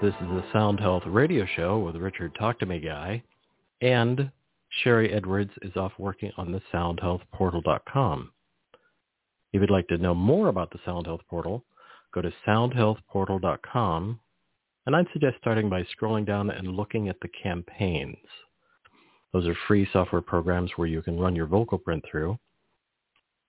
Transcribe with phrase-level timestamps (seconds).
[0.00, 3.20] This is the Sound Health Radio Show with Richard Talk to Me Guy,
[3.80, 4.30] and
[4.84, 8.30] Sharry Edwards is off working on the SoundHealthPortal.com.
[9.52, 11.64] If you'd like to know more about the Sound Health Portal,
[12.14, 14.20] go to SoundHealthPortal.com,
[14.86, 18.16] and I'd suggest starting by scrolling down and looking at the campaigns.
[19.32, 22.38] Those are free software programs where you can run your vocal print through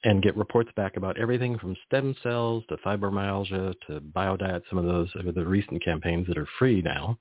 [0.03, 4.85] and get reports back about everything from stem cells to fibromyalgia to biodiet, some of
[4.85, 7.17] those are the recent campaigns that are free now.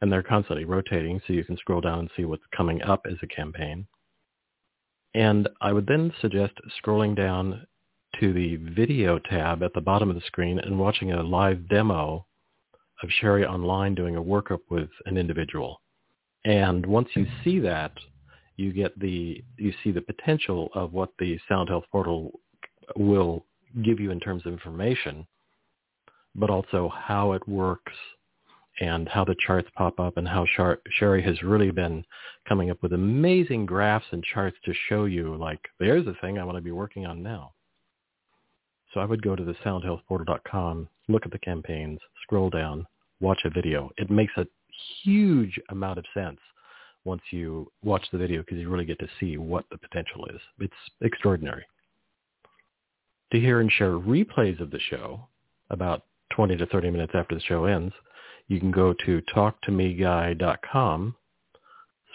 [0.00, 3.18] And they're constantly rotating, so you can scroll down and see what's coming up as
[3.22, 3.86] a campaign.
[5.14, 7.66] And I would then suggest scrolling down
[8.18, 12.26] to the video tab at the bottom of the screen and watching a live demo
[13.02, 15.80] of Sharry online doing a workup with an individual.
[16.44, 17.92] And once you see that,
[18.60, 22.32] you get the you see the potential of what the Sound Health Portal
[22.96, 23.44] will
[23.82, 25.26] give you in terms of information,
[26.34, 27.92] but also how it works
[28.80, 32.04] and how the charts pop up and how Sharry has really been
[32.48, 36.44] coming up with amazing graphs and charts to show you like, there's a thing I
[36.44, 37.52] want to be working on now.
[38.92, 42.86] So I would go to the soundhealthportal.com, look at the campaigns, scroll down,
[43.20, 43.90] watch a video.
[43.98, 44.46] It makes a
[45.02, 46.40] huge amount of sense
[47.04, 50.40] once you watch the video because you really get to see what the potential is.
[50.58, 51.64] It's extraordinary.
[53.32, 55.28] To hear and share replays of the show
[55.70, 57.94] about 20 to 30 minutes after the show ends,
[58.48, 61.14] you can go to talktomeguy.com,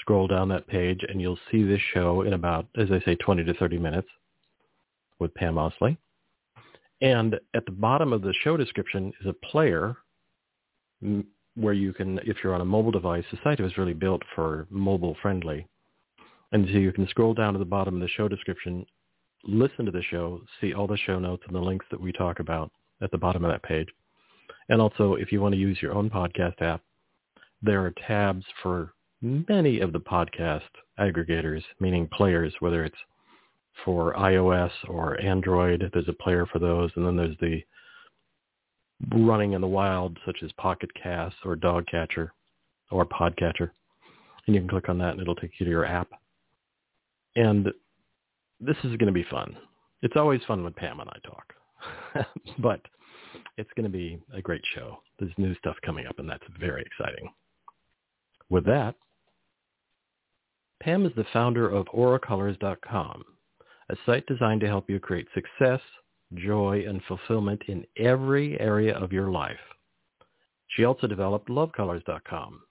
[0.01, 3.45] scroll down that page, and you'll see this show in about, as I say, 20
[3.45, 4.07] to 30 minutes
[5.19, 5.97] with Pam Oslie.
[7.01, 9.95] And at the bottom of the show description is a player
[11.55, 14.67] where you can, if you're on a mobile device, the site was really built for
[14.69, 15.67] mobile friendly.
[16.51, 18.85] And so you can scroll down to the bottom of the show description,
[19.43, 22.39] listen to the show, see all the show notes and the links that we talk
[22.39, 22.71] about
[23.01, 23.87] at the bottom of that page.
[24.69, 26.81] And also, if you want to use your own podcast app,
[27.61, 30.61] there are tabs for many of the podcast
[30.99, 32.95] aggregators, meaning players, whether it's
[33.83, 36.91] for iOS or Android, there's a player for those.
[36.95, 37.61] And then there's the
[39.13, 42.29] running in the wild, such as Pocket Cast or DoggCatcher
[42.91, 43.71] or Podcatcher.
[44.45, 46.09] And you can click on that and it'll take you to your app.
[47.35, 47.67] And
[48.59, 49.57] this is going to be fun.
[50.01, 52.25] It's always fun when Pam and I talk.
[52.59, 52.81] but
[53.57, 54.99] it's going to be a great show.
[55.19, 57.29] There's new stuff coming up and that's very exciting.
[58.49, 58.95] With that,
[60.81, 63.23] Pam is the founder of auracolors.com,
[63.89, 65.81] a site designed to help you create success
[66.33, 69.59] joy, and fulfillment in every area of your life.
[70.69, 72.61] She also developed lovecolors.com.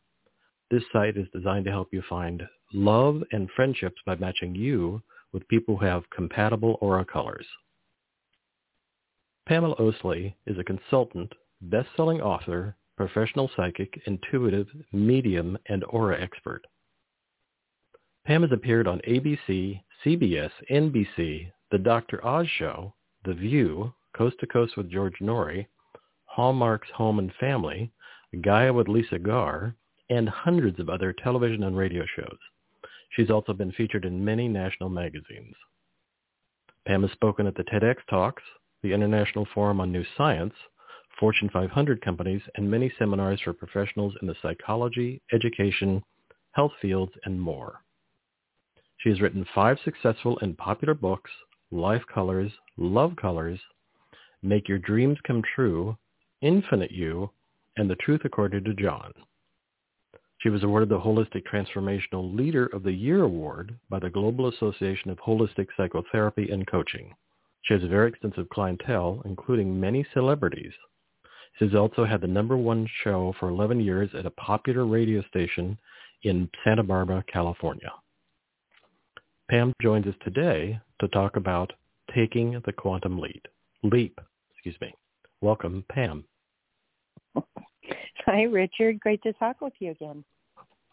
[0.71, 2.43] This site is designed to help you find
[2.73, 5.01] love and friendships by matching you
[5.33, 7.47] with people who have compatible aura colors.
[9.49, 16.65] Pamala Oslie is a consultant, best-selling author, professional psychic, intuitive, medium, and aura expert.
[18.27, 22.25] Pam has appeared on ABC, CBS, NBC, The Dr.
[22.25, 25.67] Oz Show, the View, Coast to Coast with George Noory,
[26.27, 27.91] Hallmark's Home and Family,
[28.43, 29.75] Gaia with Lisa Garr,
[30.11, 32.39] and hundreds of other television and radio shows.
[33.11, 35.55] She's also been featured in many national magazines.
[36.87, 38.43] Pam has spoken at the TEDx Talks,
[38.83, 40.55] the International Forum on New Science,
[41.19, 46.03] Fortune 500 companies, and many seminars for professionals in the psychology, education,
[46.53, 47.81] health fields, and more.
[48.99, 51.31] She has written five successful and popular books,
[51.75, 53.59] Life Colors, Love Colors,
[54.43, 55.99] Make Your Dreams Come True,
[56.41, 57.31] Infinite You,
[57.77, 59.13] and The Truth According to John.
[60.39, 65.11] She was awarded the Holistic Transformational Leader of the Year Award by the Global Association
[65.11, 67.13] of Holistic Psychotherapy and Coaching.
[67.63, 70.75] She has a very extensive clientele, including many celebrities.
[71.59, 75.25] She has also had the number one show for 11 years at a popular radio
[75.25, 75.77] station
[76.23, 77.91] in Santa Barbara, California.
[79.51, 81.73] Pam joins us today to talk about
[82.15, 83.45] taking the quantum leap.
[83.83, 84.19] Leap,
[84.53, 84.95] excuse me.
[85.43, 86.25] Welcome, Pam.
[88.27, 89.01] Hi, Richard.
[89.01, 90.25] Great to talk with you again.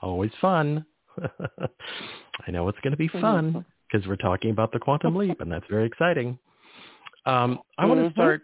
[0.01, 0.85] Always fun.
[1.21, 5.49] I know it's going to be fun because we're talking about the quantum leap, and
[5.49, 6.37] that's very exciting.
[7.25, 8.19] Um, I want to mm-hmm.
[8.19, 8.41] start.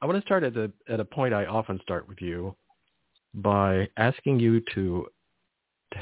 [0.00, 2.54] I want to start at a at a point I often start with you
[3.34, 5.06] by asking you to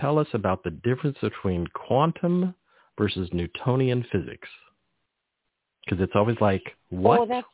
[0.00, 2.54] tell us about the difference between quantum
[2.98, 4.48] versus Newtonian physics
[5.84, 7.20] because it's always like what?
[7.20, 7.46] Oh, that's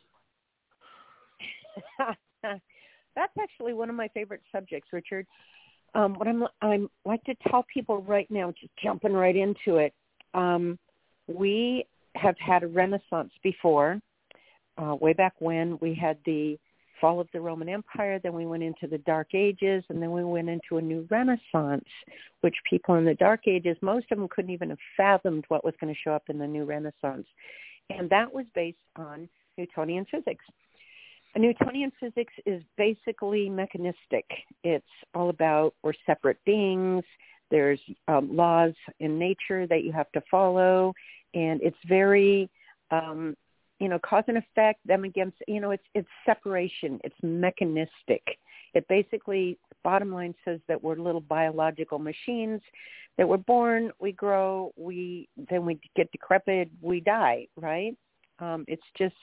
[3.16, 5.26] that's actually one of my favorite subjects, Richard.
[5.94, 9.94] Um, what I'm I'm like to tell people right now, just jumping right into it.
[10.34, 10.78] Um,
[11.26, 11.86] we
[12.16, 14.00] have had a renaissance before.
[14.76, 16.58] Uh, way back when we had the
[17.00, 20.24] fall of the Roman Empire, then we went into the Dark Ages, and then we
[20.24, 21.88] went into a new Renaissance,
[22.40, 25.74] which people in the Dark Ages, most of them couldn't even have fathomed what was
[25.80, 27.26] going to show up in the new Renaissance.
[27.90, 30.44] And that was based on Newtonian physics.
[31.36, 34.24] Newtonian physics is basically mechanistic.
[34.62, 37.02] It's all about we're separate beings.
[37.50, 40.92] There's um, laws in nature that you have to follow,
[41.34, 42.48] and it's very
[42.90, 43.36] um,
[43.80, 48.22] you know, cause and effect, them against, you know, it's it's separation, it's mechanistic.
[48.74, 52.60] It basically, bottom line says that we're little biological machines
[53.16, 57.96] that we're born, we grow, we then we get decrepit, we die, right?
[58.40, 59.14] Um, it's just,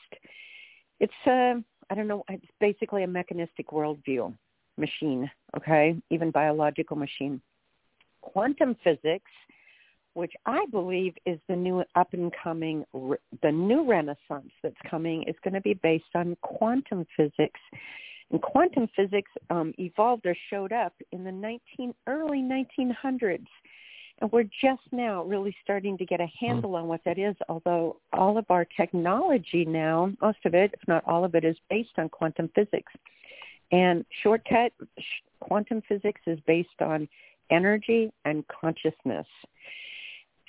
[1.00, 4.34] it's a, I don't know, it's basically a mechanistic worldview
[4.78, 7.42] machine, okay, even biological machine.
[8.22, 9.32] Quantum physics
[10.14, 15.36] which I believe is the new up and coming, the new renaissance that's coming is
[15.44, 17.60] going to be based on quantum physics.
[18.32, 23.46] And quantum physics um, evolved or showed up in the 19, early 1900s.
[24.20, 26.46] And we're just now really starting to get a hmm.
[26.46, 30.88] handle on what that is, although all of our technology now, most of it, if
[30.88, 32.92] not all of it, is based on quantum physics.
[33.72, 34.74] And shortcut,
[35.40, 37.08] quantum physics is based on
[37.50, 39.28] energy and consciousness.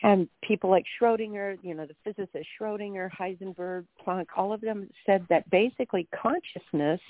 [0.02, 5.24] And people like Schrodinger, you know, the physicist Schrodinger, Heisenberg, Planck, all of them said
[5.28, 7.00] that basically consciousness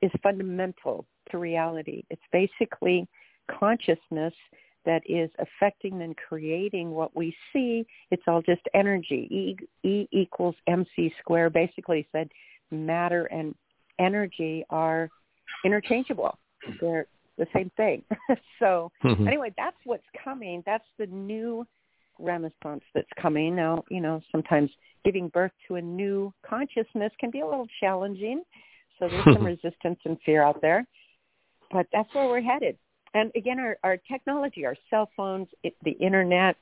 [0.00, 2.04] is fundamental to reality.
[2.08, 3.06] It's basically
[3.50, 4.32] consciousness
[4.86, 7.84] that is affecting and creating what we see.
[8.10, 9.28] It's all just energy.
[9.30, 12.30] E, e equals mc squared basically said
[12.70, 13.54] matter and
[13.98, 15.10] energy are
[15.64, 16.38] interchangeable.
[16.80, 17.06] They're
[17.36, 18.02] the same thing.
[18.58, 19.28] so mm-hmm.
[19.28, 20.62] anyway, that's what's coming.
[20.64, 21.66] That's the new
[22.20, 23.56] renaissance that's coming.
[23.56, 24.70] Now you know sometimes
[25.04, 28.42] giving birth to a new consciousness can be a little challenging.
[28.98, 30.86] So there's some resistance and fear out there.
[31.70, 32.76] But that's where we're headed.
[33.14, 36.56] And again our, our technology our cell phones it, the internet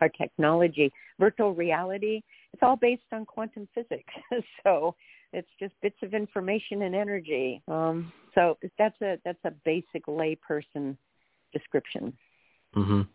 [0.00, 2.22] our technology virtual reality
[2.52, 4.12] it's all based on quantum physics.
[4.64, 4.94] So
[5.32, 7.62] it's just bits of information and energy.
[7.68, 10.96] Um, so that's a that's a basic layperson
[11.52, 12.12] description.
[12.74, 13.06] Mhm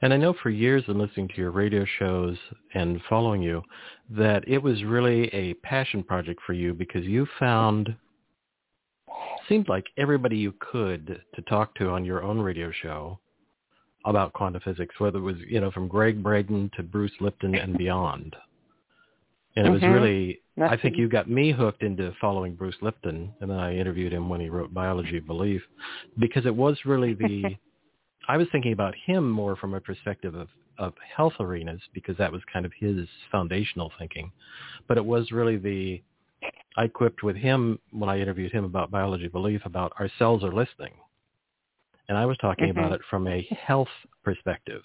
[0.00, 2.36] and I know for years in listening to your radio shows
[2.74, 3.62] and following you
[4.10, 7.94] that it was really a passion project for you because you found
[9.48, 13.18] seemed like everybody you could to talk to on your own radio show
[14.04, 17.76] about quantum physics, whether it was, you know, from Gregg Braden to Bruce Lipton and
[17.78, 18.34] beyond.
[19.54, 19.92] And it was mm-hmm.
[19.92, 23.76] really, That's I think you got me hooked into following Bruce Lipton, and then I
[23.76, 25.62] interviewed him when he wrote Biology of Belief,
[26.18, 27.56] because it was really the
[28.28, 30.48] I was thinking about him more from a perspective of,
[30.78, 34.30] of health arenas because that was kind of his foundational thinking.
[34.88, 36.02] But it was really the,
[36.76, 40.52] I quipped with him when I interviewed him about biology belief about our cells are
[40.52, 40.92] listening.
[42.08, 42.78] And I was talking mm-hmm.
[42.78, 43.88] about it from a health
[44.22, 44.82] perspective.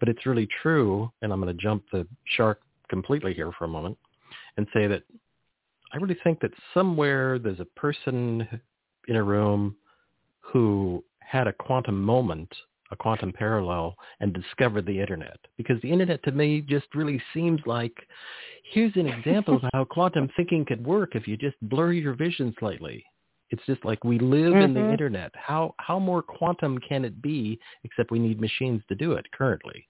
[0.00, 2.06] But it's really true, and I'm going to jump the
[2.36, 3.96] shark completely here for a moment
[4.56, 5.02] and say that
[5.92, 8.48] I really think that somewhere there's a person
[9.06, 9.76] in a room
[10.40, 12.52] who had a quantum moment,
[12.94, 15.36] a quantum parallel, and discovered the internet.
[15.58, 17.94] Because the internet to me just really seems like
[18.72, 22.54] here's an example of how quantum thinking could work if you just blur your vision
[22.58, 23.04] slightly.
[23.50, 24.62] It's just like we live mm-hmm.
[24.62, 24.92] in the mm-hmm.
[24.92, 25.32] internet.
[25.34, 27.58] How how more quantum can it be?
[27.84, 29.86] Except we need machines to do it currently.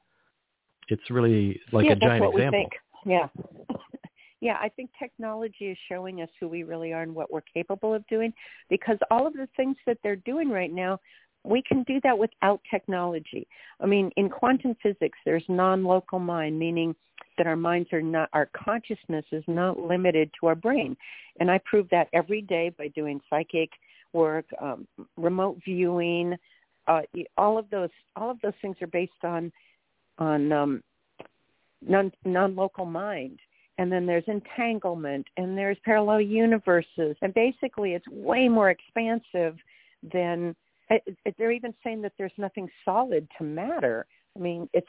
[0.88, 2.68] It's really like yeah, a giant example.
[3.06, 3.28] Yeah.
[4.40, 7.94] yeah, I think technology is showing us who we really are and what we're capable
[7.94, 8.32] of doing
[8.68, 10.98] because all of the things that they're doing right now
[11.44, 13.46] we can do that without technology.
[13.80, 16.96] I mean, in quantum physics, there's non-local mind, meaning
[17.36, 20.96] that our minds are not, our consciousness is not limited to our brain.
[21.40, 23.70] And I prove that every day by doing psychic
[24.12, 24.86] work, um,
[25.16, 26.36] remote viewing,
[26.86, 27.02] uh,
[27.36, 29.52] all of those, all of those things are based on,
[30.18, 30.82] on um,
[31.86, 33.38] non, non-local mind.
[33.76, 39.56] And then there's entanglement, and there's parallel universes, and basically it's way more expansive
[40.12, 40.54] than
[41.38, 44.06] they're even saying that there's nothing solid to matter.
[44.36, 44.88] I mean, it's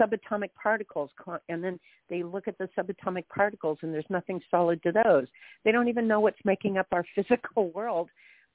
[0.00, 1.10] subatomic particles,
[1.48, 5.26] and then they look at the subatomic particles, and there's nothing solid to those.
[5.64, 8.08] They don't even know what's making up our physical world,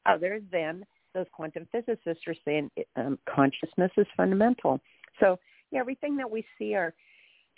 [0.05, 4.79] other than those quantum physicists are saying um, consciousness is fundamental.
[5.19, 5.37] So,
[5.71, 6.93] yeah, everything that we see our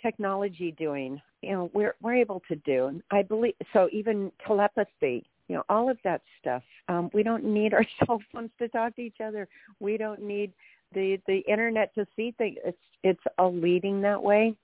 [0.00, 2.86] technology doing, you know, we're we're able to do.
[2.86, 3.88] And I believe so.
[3.92, 6.62] Even telepathy, you know, all of that stuff.
[6.88, 9.46] Um, we don't need our cell phones to talk to each other.
[9.80, 10.54] We don't need
[10.94, 12.56] the the internet to see things.
[12.64, 14.56] It's it's all leading that way.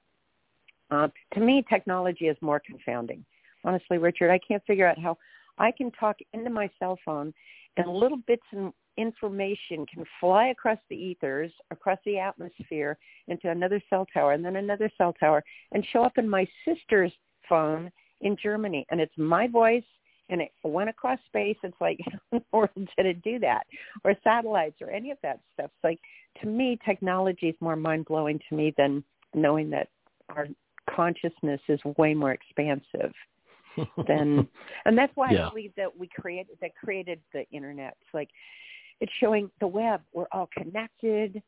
[0.91, 3.23] Uh, to me, technology is more confounding.
[3.65, 5.19] Honestly, Richard, I can't figure out how
[5.59, 7.35] I can talk into my cell phone
[7.77, 13.83] and little bits and information can fly across the ethers, across the atmosphere into another
[13.91, 17.13] cell tower and then another cell tower and show up in my sister's
[17.47, 17.93] phone
[18.23, 18.87] in Germany.
[18.91, 19.85] And it's my voice
[20.29, 21.57] and it went across space.
[21.63, 23.67] It's like, how in the world did it do that?
[24.05, 25.71] Or satellites or any of that stuff.
[25.75, 26.01] It's like,
[26.43, 29.03] to me, technology is more mind-blowing to me than
[29.35, 29.89] knowing that
[30.29, 30.49] our
[30.95, 33.13] consciousness is way more expansive
[34.07, 34.47] than,
[34.85, 35.47] and that's why yeah.
[35.47, 37.97] I believe that we created, that created the internet.
[38.01, 38.29] It's like,
[39.01, 40.01] it's showing the web.
[40.13, 41.43] We're all connected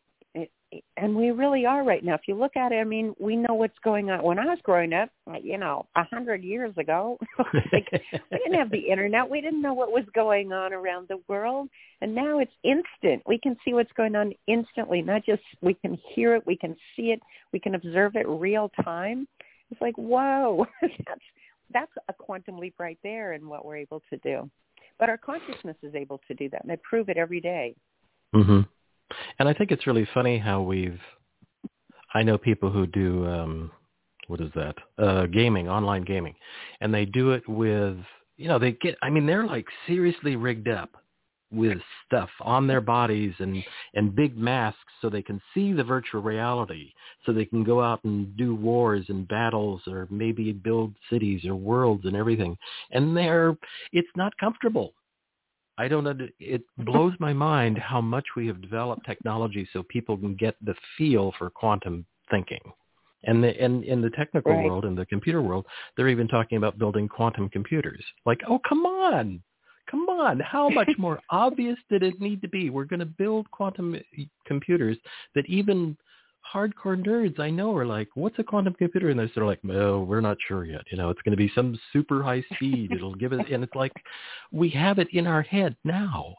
[0.96, 2.14] and we really are right now.
[2.14, 4.22] If you look at it, I mean, we know what's going on.
[4.22, 5.10] When I was growing up,
[5.42, 7.18] you know, a hundred years ago,
[7.72, 7.88] like,
[8.30, 9.28] we didn't have the internet.
[9.28, 11.68] We didn't know what was going on around the world,
[12.00, 13.22] and now it's instant.
[13.26, 15.02] We can see what's going on instantly.
[15.02, 17.20] Not just we can hear it, we can see it,
[17.52, 19.26] we can observe it real time.
[19.70, 21.20] It's like whoa, that's
[21.72, 24.48] that's a quantum leap right there in what we're able to do.
[25.00, 27.74] But our consciousness is able to do that, and I prove it every day.
[28.34, 28.60] Mm-hmm.
[29.38, 31.00] And I think it's really funny how we've
[32.14, 33.70] I know people who do um
[34.28, 34.76] what is that?
[34.98, 36.34] Uh gaming, online gaming.
[36.80, 37.96] And they do it with
[38.36, 40.90] you know, they get I mean they're like seriously rigged up
[41.52, 43.62] with stuff on their bodies and
[43.94, 46.92] and big masks so they can see the virtual reality
[47.26, 51.56] so they can go out and do wars and battles or maybe build cities or
[51.56, 52.56] worlds and everything
[52.92, 53.56] and they're
[53.92, 54.94] it's not comfortable
[55.80, 60.14] I don't under, it blows my mind how much we have developed technology so people
[60.14, 62.60] can get the feel for quantum thinking.
[63.24, 64.66] And the, and in the technical right.
[64.66, 65.64] world, in the computer world,
[65.96, 68.04] they're even talking about building quantum computers.
[68.26, 69.42] Like, oh, come on.
[69.90, 70.38] Come on.
[70.40, 72.68] How much more obvious did it need to be?
[72.68, 73.96] We're going to build quantum
[74.46, 74.98] computers
[75.34, 75.96] that even
[76.52, 79.64] hardcore nerds I know are like, "What's a quantum computer?" And they're sort of like,
[79.64, 80.82] "No, we're not sure yet.
[80.90, 82.92] You know, it's going to be some super high speed.
[82.92, 83.92] It'll give it." And it's like,
[84.52, 86.34] we have it in our head now,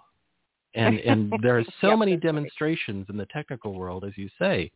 [0.73, 4.71] and and there are so many demonstrations in the technical world, as you say.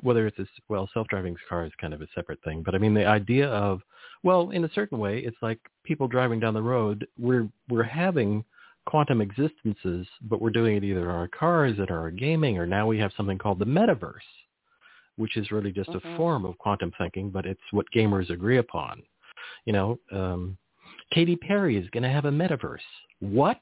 [0.00, 2.94] Whether it's a, well, self-driving car is kind of a separate thing, but I mean
[2.94, 3.82] the idea of,
[4.22, 7.06] well, in a certain way, it's like people driving down the road.
[7.18, 8.42] We're we're having
[8.86, 12.86] quantum existences, but we're doing it either in our cars, in our gaming, or now
[12.86, 14.14] we have something called the metaverse,
[15.22, 16.14] which is really just mm-hmm.
[16.14, 19.00] a form of quantum thinking, but it's what gamers agree upon.
[19.66, 20.58] You know, um,
[21.12, 22.78] Katy Perry is going to have a metaverse.
[23.20, 23.60] What?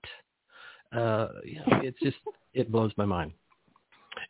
[0.90, 2.16] Uh, you know, it's just
[2.54, 3.32] it blows my mind.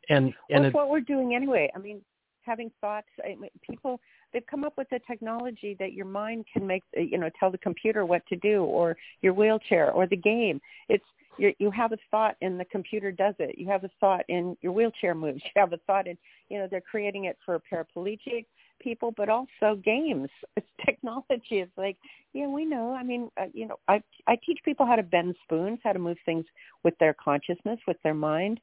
[0.08, 1.70] And and well, what we're doing anyway.
[1.74, 2.00] I mean,
[2.42, 3.06] having thoughts.
[3.24, 4.00] I mean, people
[4.32, 7.58] they've come up with a technology that your mind can make you know tell the
[7.58, 10.60] computer what to do, or your wheelchair, or the game.
[10.88, 11.04] It's
[11.38, 13.58] you you have a thought and the computer does it.
[13.58, 15.42] You have a thought and your wheelchair moves.
[15.54, 16.18] You have a thought and
[16.48, 18.46] you know they're creating it for a paraplegic
[18.80, 20.28] people, but also games.
[20.56, 21.60] It's technology.
[21.60, 21.96] It's like
[22.32, 22.92] yeah, we know.
[22.92, 25.98] I mean, uh, you know, I I teach people how to bend spoons, how to
[25.98, 26.44] move things
[26.84, 28.60] with their consciousness, with their mind.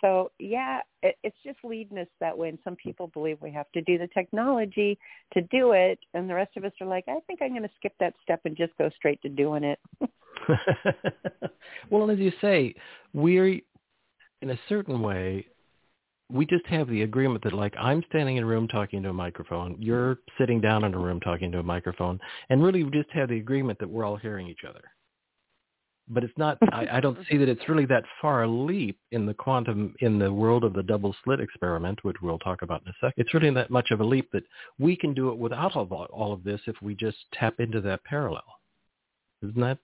[0.00, 2.48] So yeah, it, it's just leading us that way.
[2.48, 4.98] And some people believe we have to do the technology
[5.32, 7.70] to do it, and the rest of us are like, I think I'm going to
[7.76, 9.78] skip that step and just go straight to doing it.
[11.90, 12.74] well, and as you say,
[13.12, 13.60] we're
[14.42, 15.46] in a certain way.
[16.30, 19.14] We just have the agreement that, like, I'm standing in a room talking to a
[19.14, 22.20] microphone, you're sitting down in a room talking to a microphone,
[22.50, 24.82] and really we just have the agreement that we're all hearing each other.
[26.10, 26.56] But it's not.
[26.72, 30.18] I, I don't see that it's really that far a leap in the quantum in
[30.18, 33.12] the world of the double slit experiment, which we'll talk about in a second.
[33.18, 34.44] It's really that much of a leap that
[34.78, 38.02] we can do it without all, all of this if we just tap into that
[38.04, 38.44] parallel.
[39.42, 39.78] Isn't that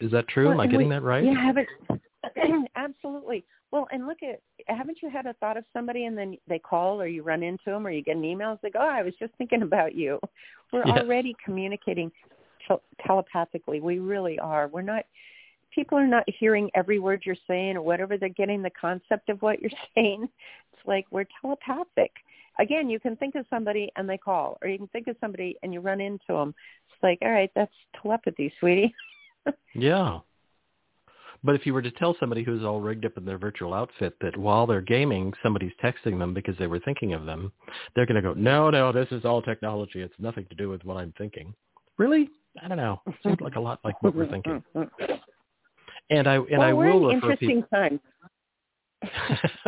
[0.00, 0.46] is that true?
[0.46, 1.24] Well, Am I getting we, that right?
[1.24, 1.98] Yeah, but
[2.76, 3.44] absolutely.
[3.70, 7.00] Well, and look at haven't you had a thought of somebody and then they call
[7.00, 9.14] or you run into them or you get an email and say, "Oh, I was
[9.18, 10.18] just thinking about you."
[10.72, 10.98] We're yes.
[10.98, 12.10] already communicating
[13.06, 13.80] telepathically.
[13.80, 14.68] We really are.
[14.68, 15.04] We're not
[15.74, 19.40] people are not hearing every word you're saying or whatever they're getting the concept of
[19.42, 20.28] what you're saying.
[20.72, 22.12] It's like we're telepathic.
[22.58, 25.56] Again, you can think of somebody and they call, or you can think of somebody
[25.62, 26.54] and you run into them.
[26.88, 27.72] It's like, all right, that's
[28.02, 28.94] telepathy, sweetie.
[29.74, 30.18] yeah.
[31.42, 34.14] But if you were to tell somebody who's all rigged up in their virtual outfit
[34.20, 37.50] that while they're gaming, somebody's texting them because they were thinking of them,
[37.94, 40.02] they're going to go, no, no, this is all technology.
[40.02, 41.54] It's nothing to do with what I'm thinking.
[41.96, 42.28] Really?
[42.62, 43.00] I don't know.
[43.22, 44.62] Seems like a lot like what we're thinking.
[46.10, 47.68] And I and well, I will refer interesting people.
[47.72, 48.00] Time.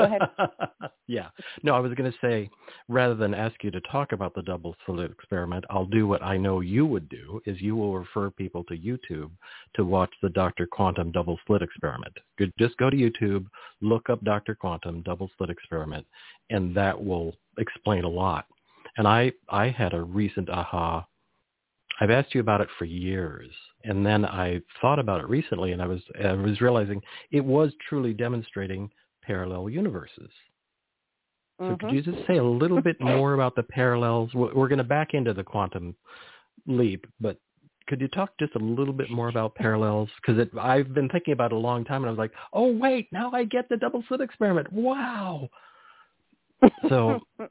[1.06, 1.28] yeah.
[1.62, 2.50] No, I was going to say,
[2.88, 6.36] rather than ask you to talk about the double slit experiment, I'll do what I
[6.36, 9.30] know you would do, is you will refer people to YouTube
[9.76, 10.66] to watch the Dr.
[10.66, 12.16] Quantum double slit experiment.
[12.58, 13.46] Just go to YouTube,
[13.80, 14.54] look up Dr.
[14.54, 16.06] Quantum double slit experiment,
[16.50, 18.46] and that will explain a lot.
[18.98, 21.06] And I, I had a recent aha
[22.00, 23.50] I've asked you about it for years,
[23.84, 27.72] and then I thought about it recently, and I was I was realizing it was
[27.88, 28.90] truly demonstrating
[29.22, 30.30] parallel universes.
[31.58, 31.80] So Mhm.
[31.80, 34.34] could you just say a little bit more about the parallels?
[34.34, 35.96] We're we're going to back into the quantum
[36.66, 37.38] leap, but
[37.86, 40.10] could you talk just a little bit more about parallels?
[40.16, 43.08] Because I've been thinking about it a long time, and I was like, oh wait,
[43.12, 44.72] now I get the double slit experiment.
[44.72, 45.48] Wow.
[46.88, 47.20] So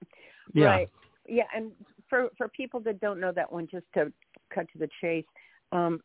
[0.53, 0.89] yeah, Right.
[1.27, 1.71] Yeah, and
[2.09, 4.11] for for people that don't know that one, just to
[4.53, 5.25] cut to the chase,
[5.71, 6.01] um,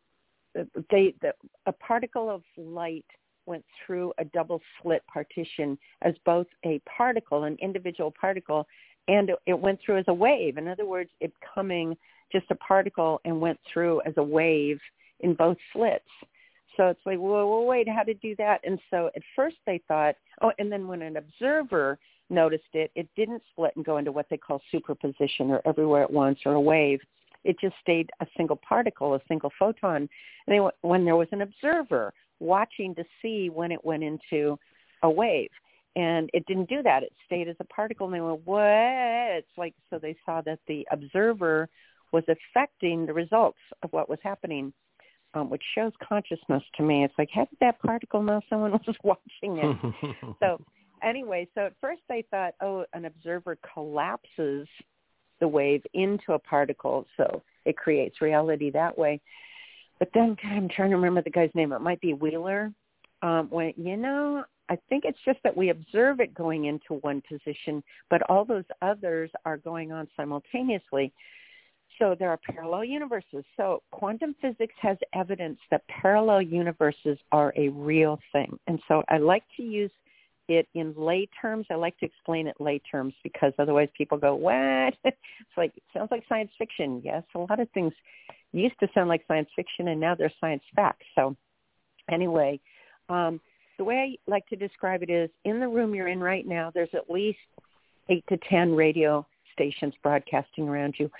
[0.91, 1.33] they the,
[1.67, 3.07] a particle of light
[3.47, 8.67] went through a double slit partition as both a particle, an individual particle,
[9.09, 10.59] and it, went through as a wave.
[10.59, 11.97] In other words, it coming
[12.33, 14.81] just a particle and went through as a wave
[15.21, 16.05] in both slits.
[16.76, 18.61] So it's like, whoa, whoa, wait, how to do that?
[18.65, 21.99] And so at first they thought, oh, and then when an observer
[22.29, 26.12] noticed it, it didn't split and go into what they call superposition or everywhere at
[26.12, 27.00] once or a wave.
[27.45, 30.09] It just stayed a single particle, a single photon.
[30.47, 34.59] And they, when there was an observer watching to see when it went into
[35.02, 35.50] a wave,
[35.95, 37.02] and it didn't do that.
[37.02, 40.59] It stayed as a particle, and they went, "What?" It's like so they saw that
[40.66, 41.69] the observer
[42.12, 44.73] was affecting the results of what was happening,
[45.35, 47.05] um, which shows consciousness to me.
[47.05, 50.37] It's like, how did that particle know someone was watching it?
[50.40, 50.61] so
[51.02, 54.69] anyway, so at first they thought, oh, an observer collapses
[55.40, 59.21] the wave into a particle, so it creates reality that way.
[59.99, 61.73] But then I'm trying to remember the guy's name.
[61.73, 62.73] It might be Wheeler.
[63.23, 67.23] Um, went, you know, I think it's just that we observe it going into one
[67.29, 71.13] position, but all those others are going on simultaneously.
[71.99, 73.45] So there are parallel universes.
[73.56, 78.59] So quantum physics has evidence that parallel universes are a real thing.
[78.67, 79.91] And so I like to use
[80.49, 81.67] it in lay terms.
[81.71, 84.95] I like to explain it lay terms because otherwise people go, what?
[85.04, 85.17] it's
[85.56, 87.00] like, it sounds like science fiction.
[87.04, 87.93] Yes, a lot of things
[88.52, 91.06] used to sound like science fiction and now they're science facts.
[91.15, 91.37] So
[92.11, 92.61] anyway,
[93.09, 93.41] um,
[93.78, 96.71] the way I like to describe it is in the room you're in right now,
[96.73, 97.39] there's at least
[98.09, 101.11] eight to 10 radio stations broadcasting around you.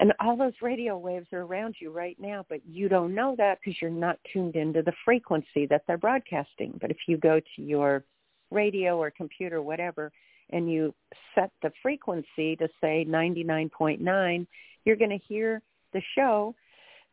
[0.00, 3.58] And all those radio waves are around you right now, but you don't know that
[3.58, 6.78] because you're not tuned into the frequency that they're broadcasting.
[6.80, 8.04] But if you go to your
[8.52, 10.12] radio or computer, whatever,
[10.50, 10.94] and you
[11.34, 14.46] set the frequency to say 99.9,
[14.84, 15.60] you're going to hear
[15.92, 16.54] the show,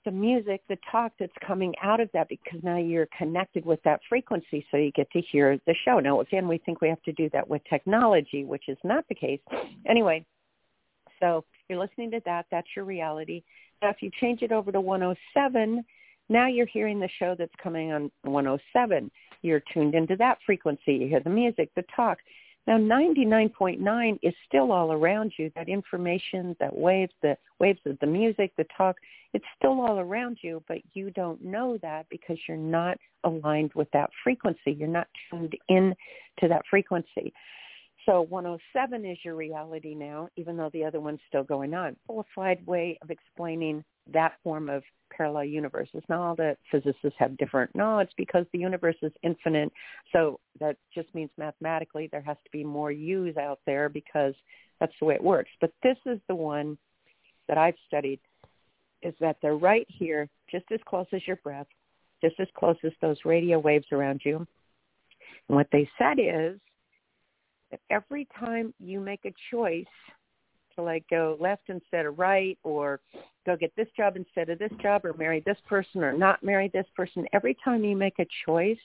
[0.06, 4.00] the music, the talk that's coming out of that because now you're connected with that
[4.08, 6.00] frequency so you get to hear the show.
[6.00, 9.16] Now, again, we think we have to do that with technology, which is not the
[9.16, 9.40] case.
[9.88, 10.26] Anyway,
[11.20, 12.46] so you're listening to that.
[12.52, 13.44] That's your reality.
[13.82, 15.84] Now, if you change it over to 107,
[16.30, 19.12] now you're hearing the show that's coming on 107.
[19.42, 20.94] You're tuned into that frequency.
[20.94, 22.20] You hear the music, the talk.
[22.68, 25.52] Now, 99.9 is still all around you.
[25.56, 28.96] That information, that waves, the waves of the music, the talk,
[29.34, 33.90] it's still all around you, but you don't know that because you're not aligned with
[33.92, 34.72] that frequency.
[34.72, 35.94] You're not tuned in
[36.40, 37.34] to that frequency.
[38.06, 41.96] So 107 is your reality now, even though the other one's still going on.
[42.08, 44.84] Simplified way of explaining that form of
[45.16, 46.04] parallel universes.
[46.10, 49.72] Now all the physicists have different, no, it's because the universe is infinite.
[50.12, 54.34] So that just means mathematically there has to be more U's out there because
[54.80, 55.50] that's the way it works.
[55.62, 56.78] But this is the one
[57.48, 58.20] that I've studied
[59.02, 61.68] is that they're right here, just as close as your breath,
[62.22, 64.38] just as close as those radio waves around you.
[65.48, 66.60] And what they said is
[67.72, 69.86] that every time you make a choice
[70.76, 73.00] to like go left instead of right or
[73.46, 76.70] go get this job instead of this job or marry this person or not marry
[76.74, 78.78] this person, every time you make a choice,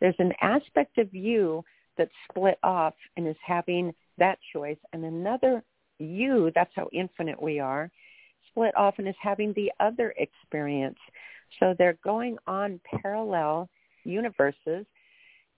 [0.00, 1.64] there's an aspect of you
[1.96, 5.62] that's split off and is having that choice and another
[5.98, 7.90] you, that's how infinite we are,
[8.48, 10.98] split off and is having the other experience.
[11.58, 13.68] So they're going on parallel
[14.04, 14.86] universes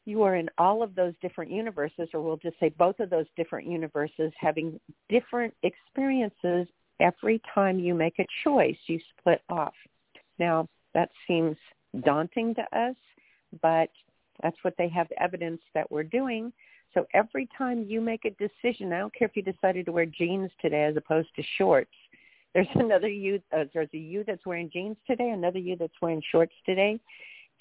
[0.04, 3.26] you are in all of those different universes, or we'll just say both of those
[3.36, 6.66] different universes having different experiences
[7.00, 9.74] every time you make a choice, you split off.
[10.38, 11.56] Now, that seems
[12.04, 12.96] daunting to us,
[13.60, 13.90] but
[14.42, 16.52] that's what they have evidence that we're doing.
[16.94, 20.06] So every time you make a decision, I don't care if you decided to wear
[20.06, 21.90] jeans today as opposed to shorts.
[22.54, 23.40] There's another you.
[23.56, 27.00] Uh, there's a you that's wearing jeans today, another you that's wearing shorts today.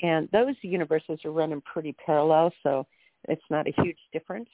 [0.01, 2.87] And those universes are running pretty parallel, so
[3.27, 4.49] it's not a huge difference.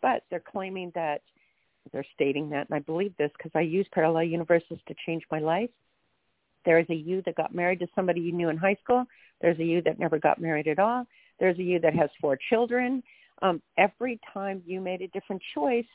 [0.00, 1.22] But they're claiming that,
[1.92, 5.40] they're stating that, and I believe this because I use parallel universes to change my
[5.40, 5.70] life.
[6.64, 9.04] There is a you that got married to somebody you knew in high school.
[9.40, 11.06] There's a you that never got married at all.
[11.40, 13.02] There's a you that has four children.
[13.42, 15.86] Um, every time you made a different choice,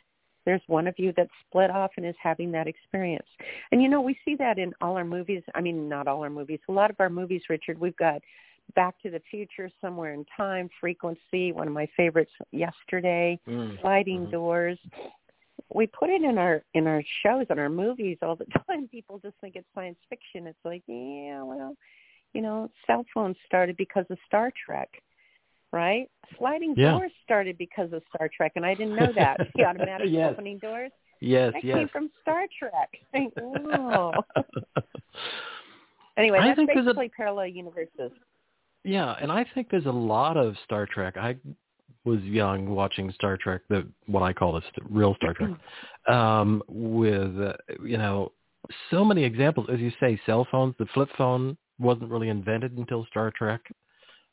[0.45, 3.27] there's one of you that split off and is having that experience.
[3.71, 5.41] And you know, we see that in all our movies.
[5.55, 6.59] I mean, not all our movies.
[6.67, 8.21] A lot of our movies, Richard, we've got
[8.75, 13.79] Back to the Future, Somewhere in Time, Frequency, one of my favorites, Yesterday, mm.
[13.81, 14.31] Sliding mm-hmm.
[14.31, 14.79] Doors.
[15.73, 18.87] We put it in our in our shows and our movies all the time.
[18.87, 20.47] People just think it's science fiction.
[20.47, 21.75] It's like, yeah, well,
[22.33, 24.89] you know, cell phones started because of Star Trek
[25.73, 26.07] right?
[26.37, 26.91] Sliding yeah.
[26.91, 29.37] doors started because of Star Trek, and I didn't know that.
[29.55, 30.29] The automatic yes.
[30.31, 30.91] opening doors.
[31.19, 31.77] Yes, that yes.
[31.77, 32.89] came from Star Trek.
[33.73, 34.13] oh.
[36.17, 38.11] anyway, that's basically a, parallel universes.
[38.83, 41.15] Yeah, and I think there's a lot of Star Trek.
[41.17, 41.37] I
[42.05, 45.51] was young watching Star Trek, the what I call the real Star Trek,
[46.07, 48.31] um, with uh, you know
[48.91, 49.67] so many examples.
[49.71, 50.75] As you say, cell phones.
[50.79, 53.61] The flip phone wasn't really invented until Star Trek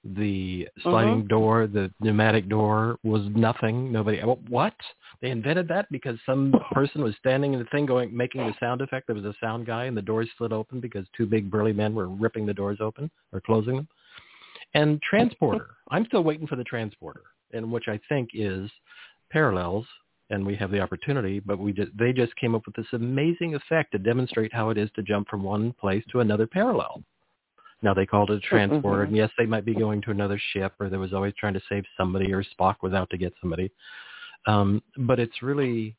[0.03, 1.29] the sliding uh-huh.
[1.29, 3.93] door, the pneumatic door was nothing.
[3.93, 4.75] Nobody, what?
[5.21, 8.81] They invented that because some person was standing in the thing going, making the sound
[8.81, 9.07] effect.
[9.07, 11.95] There was a sound guy and the doors slid open because two big burly men
[11.95, 13.89] were ripping the doors open or closing them.
[14.75, 18.71] And transporter, I'm still waiting for the transporter, and which I think is
[19.31, 19.87] parallels
[20.31, 23.57] and we have the opportunity, but we just, they just came up with this amazing
[23.57, 27.03] effect to demonstrate how it is to jump from one place to another parallel.
[27.83, 29.09] Now they called it a transporter, mm-hmm.
[29.09, 31.63] and yes, they might be going to another ship, or there was always trying to
[31.69, 33.71] save somebody, or Spock was out to get somebody.
[34.47, 35.97] Um, but it's really,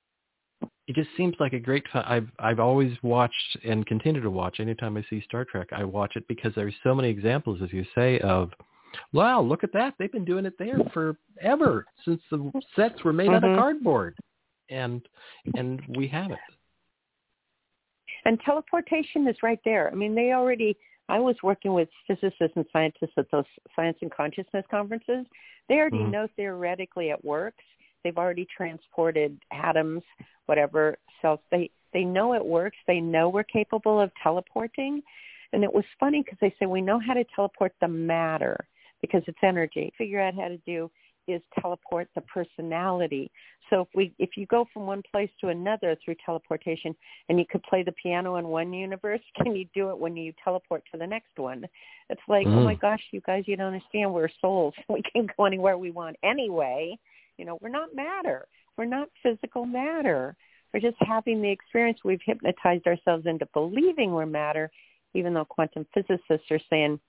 [0.91, 1.85] it just seems like a great.
[1.87, 2.03] Fun.
[2.05, 4.59] I've I've always watched and continue to watch.
[4.59, 7.85] Anytime I see Star Trek, I watch it because there's so many examples, as you
[7.95, 8.51] say, of
[9.13, 9.93] wow, look at that.
[9.97, 13.35] They've been doing it there forever since the sets were made mm-hmm.
[13.35, 13.59] out of mm-hmm.
[13.59, 14.17] cardboard,
[14.69, 15.01] and
[15.55, 16.39] and we have it.
[18.25, 19.89] And teleportation is right there.
[19.89, 20.75] I mean, they already
[21.07, 23.45] I was working with physicists and scientists at those
[23.77, 25.25] science and consciousness conferences.
[25.69, 26.11] They already mm-hmm.
[26.11, 27.63] know theoretically it works.
[28.03, 30.03] They've already transported atoms,
[30.45, 31.39] whatever cells.
[31.51, 32.77] They they know it works.
[32.87, 35.01] They know we're capable of teleporting.
[35.53, 38.57] And it was funny because they say we know how to teleport the matter
[39.01, 39.91] because it's energy.
[39.97, 40.89] Figure out how to do
[41.27, 43.31] is teleport the personality.
[43.69, 46.95] So if we if you go from one place to another through teleportation
[47.29, 50.33] and you could play the piano in one universe, can you do it when you
[50.43, 51.65] teleport to the next one?
[52.09, 52.55] It's like, mm.
[52.55, 54.13] oh my gosh, you guys, you don't understand.
[54.13, 54.73] We're souls.
[54.89, 56.97] We can go anywhere we want anyway.
[57.41, 58.47] You know, we're not matter.
[58.77, 60.35] We're not physical matter.
[60.71, 61.97] We're just having the experience.
[62.05, 64.69] We've hypnotized ourselves into believing we're matter,
[65.15, 66.99] even though quantum physicists are saying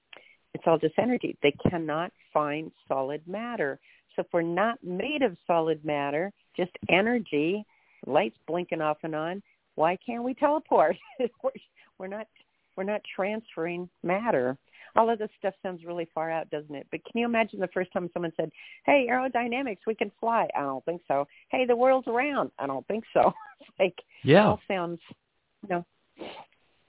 [0.54, 1.36] it's all just energy.
[1.42, 3.78] They cannot find solid matter.
[4.16, 7.62] So if we're not made of solid matter, just energy,
[8.06, 9.42] lights blinking off and on,
[9.74, 10.96] why can't we teleport?
[11.98, 12.26] we're not
[12.74, 14.56] we're not transferring matter.
[14.96, 16.86] All of this stuff sounds really far out, doesn't it?
[16.90, 18.50] But can you imagine the first time someone said,
[18.84, 20.48] "Hey, aerodynamics, we can fly"?
[20.54, 21.26] I don't think so.
[21.50, 22.50] Hey, the world's round.
[22.58, 23.32] I don't think so.
[23.78, 25.00] like yeah, all sounds,
[25.62, 25.86] you know,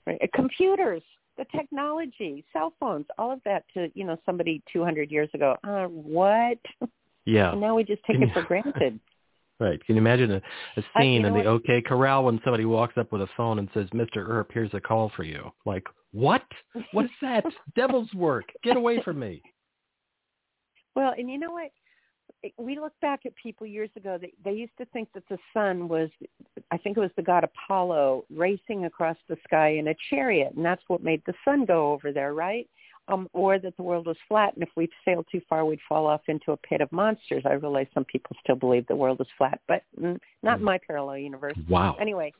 [0.06, 0.30] right.
[0.34, 1.02] computers,
[1.38, 5.56] the technology, cell phones, all of that to you know somebody 200 years ago.
[5.64, 6.58] Uh, what?
[7.24, 7.52] Yeah.
[7.52, 9.00] And now we just take it for granted.
[9.60, 9.84] Right.
[9.86, 10.42] Can you imagine a,
[10.76, 11.46] a scene in the what?
[11.46, 14.16] OK Corral when somebody walks up with a phone and says, "Mr.
[14.16, 16.42] Earp, here's a call for you." Like, what?
[16.92, 17.44] What is that?
[17.76, 18.46] Devil's work.
[18.64, 19.42] Get away from me.
[20.96, 21.70] Well, and you know what?
[22.58, 24.18] We look back at people years ago.
[24.20, 26.10] They, they used to think that the sun was,
[26.70, 30.64] I think it was the god Apollo, racing across the sky in a chariot, and
[30.64, 32.68] that's what made the sun go over there, right?
[33.08, 36.06] Um, or that the world was flat, and if we sailed too far, we'd fall
[36.06, 37.42] off into a pit of monsters.
[37.44, 40.78] I realize some people still believe the world is flat, but mm, not in my
[40.86, 41.56] parallel universe.
[41.68, 41.96] Wow.
[42.00, 42.32] Anyway,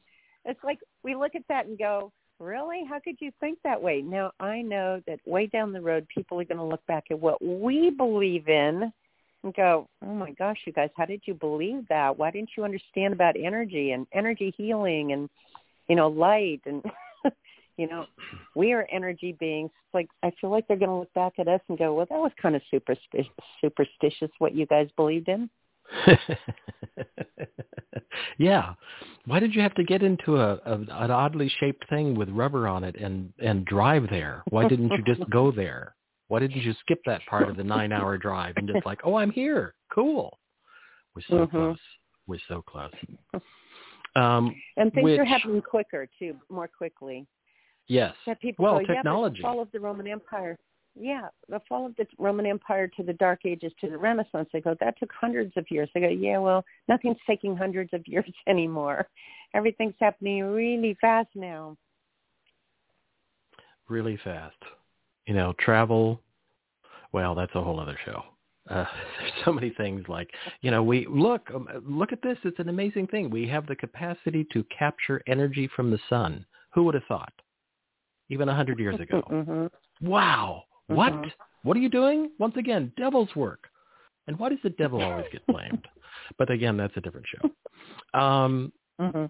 [0.44, 2.82] it's like we look at that and go, really?
[2.88, 4.02] How could you think that way?
[4.02, 7.18] Now, I know that way down the road, people are going to look back at
[7.18, 8.92] what we believe in
[9.42, 12.16] and go, oh my gosh, you guys, how did you believe that?
[12.16, 15.28] Why didn't you understand about energy and energy healing and,
[15.88, 16.82] you know, light and
[17.76, 18.06] you know,
[18.54, 19.70] we are energy beings.
[19.74, 22.06] It's Like I feel like they're going to look back at us and go, "Well,
[22.08, 25.50] that was kind of superstitious, superstitious what you guys believed in."
[28.38, 28.74] yeah.
[29.26, 32.68] Why did you have to get into a, a an oddly shaped thing with rubber
[32.68, 34.42] on it and and drive there?
[34.50, 35.94] Why didn't you just go there?
[36.28, 39.16] Why didn't you skip that part of the nine hour drive and just like, oh,
[39.16, 39.74] I'm here.
[39.94, 40.38] Cool.
[41.14, 41.56] We're so mm-hmm.
[41.56, 41.78] close.
[42.26, 42.90] We're so close.
[44.16, 47.26] Um, and things which, are happening quicker too, more quickly.
[47.86, 48.14] Yes.
[48.26, 49.40] That people well, go, technology.
[49.40, 50.58] Yeah, the fall of the Roman Empire.
[50.96, 54.48] Yeah, the fall of the Roman Empire to the Dark Ages to the Renaissance.
[54.52, 55.88] They go, that took hundreds of years.
[55.92, 59.08] They go, yeah, well, nothing's taking hundreds of years anymore.
[59.54, 61.76] Everything's happening really fast now.
[63.88, 64.56] Really fast.
[65.26, 66.20] You know, travel.
[67.12, 68.22] Well, that's a whole other show.
[68.70, 68.84] uh,
[69.20, 70.30] there's so many things like
[70.62, 73.76] you know we look um, look at this it's an amazing thing we have the
[73.76, 77.32] capacity to capture energy from the sun who would have thought
[78.30, 79.22] even a hundred years ago.
[79.30, 80.08] Mm-hmm.
[80.08, 80.64] wow.
[80.88, 81.12] What?
[81.12, 81.30] Mhm.
[81.62, 82.30] what are you doing?
[82.38, 83.68] Once again devil's work.
[84.26, 85.86] And why does the devil always get blamed?
[86.38, 88.18] But again that's a different show.
[88.18, 89.26] Um hmm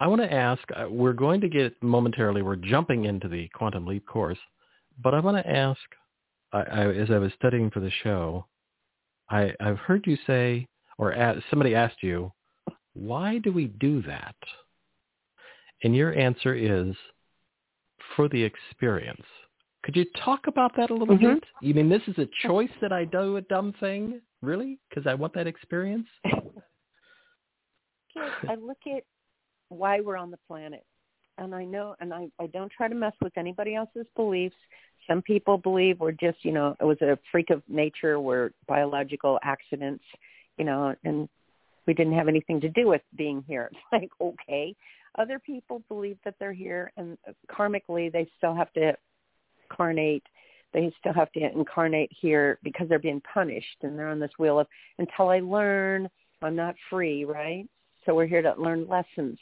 [0.00, 3.86] I want to ask, uh, we're going to get momentarily, we're jumping into the Quantum
[3.86, 4.38] Leap course,
[5.02, 5.80] but I want to ask,
[6.52, 8.44] I, I, as I was studying for the show,
[9.30, 10.66] I, I've heard you say,
[10.98, 11.14] or
[11.48, 12.32] somebody asked you,
[12.94, 14.34] why do we do that?
[15.84, 16.94] And your answer is,
[18.16, 19.24] for the experience.
[19.82, 21.34] Could you talk about that a little Mhm.
[21.34, 21.44] bit?
[21.60, 24.22] You mean this is a choice that I do a dumb thing?
[24.40, 24.78] Really?
[24.88, 26.08] Because I want that experience?
[28.48, 29.04] I look at
[29.68, 30.84] why we're on the planet.
[31.36, 34.54] And I know, and I, I don't try to mess with anybody else's beliefs.
[35.08, 39.40] Some people believe we're just, you know, it was a freak of nature, we're biological
[39.42, 40.04] accidents,
[40.58, 41.28] you know, and
[41.86, 43.70] we didn't have anything to do with being here.
[43.74, 44.74] It's like, okay.
[45.16, 47.16] Other people believe that they're here and
[47.50, 48.94] karmically they still have to
[49.70, 50.24] incarnate.
[50.72, 54.58] They still have to incarnate here because they're being punished and they're on this wheel
[54.58, 54.66] of
[54.98, 56.08] until I learn
[56.42, 57.66] I'm not free, right?
[58.04, 59.38] So we're here to learn lessons.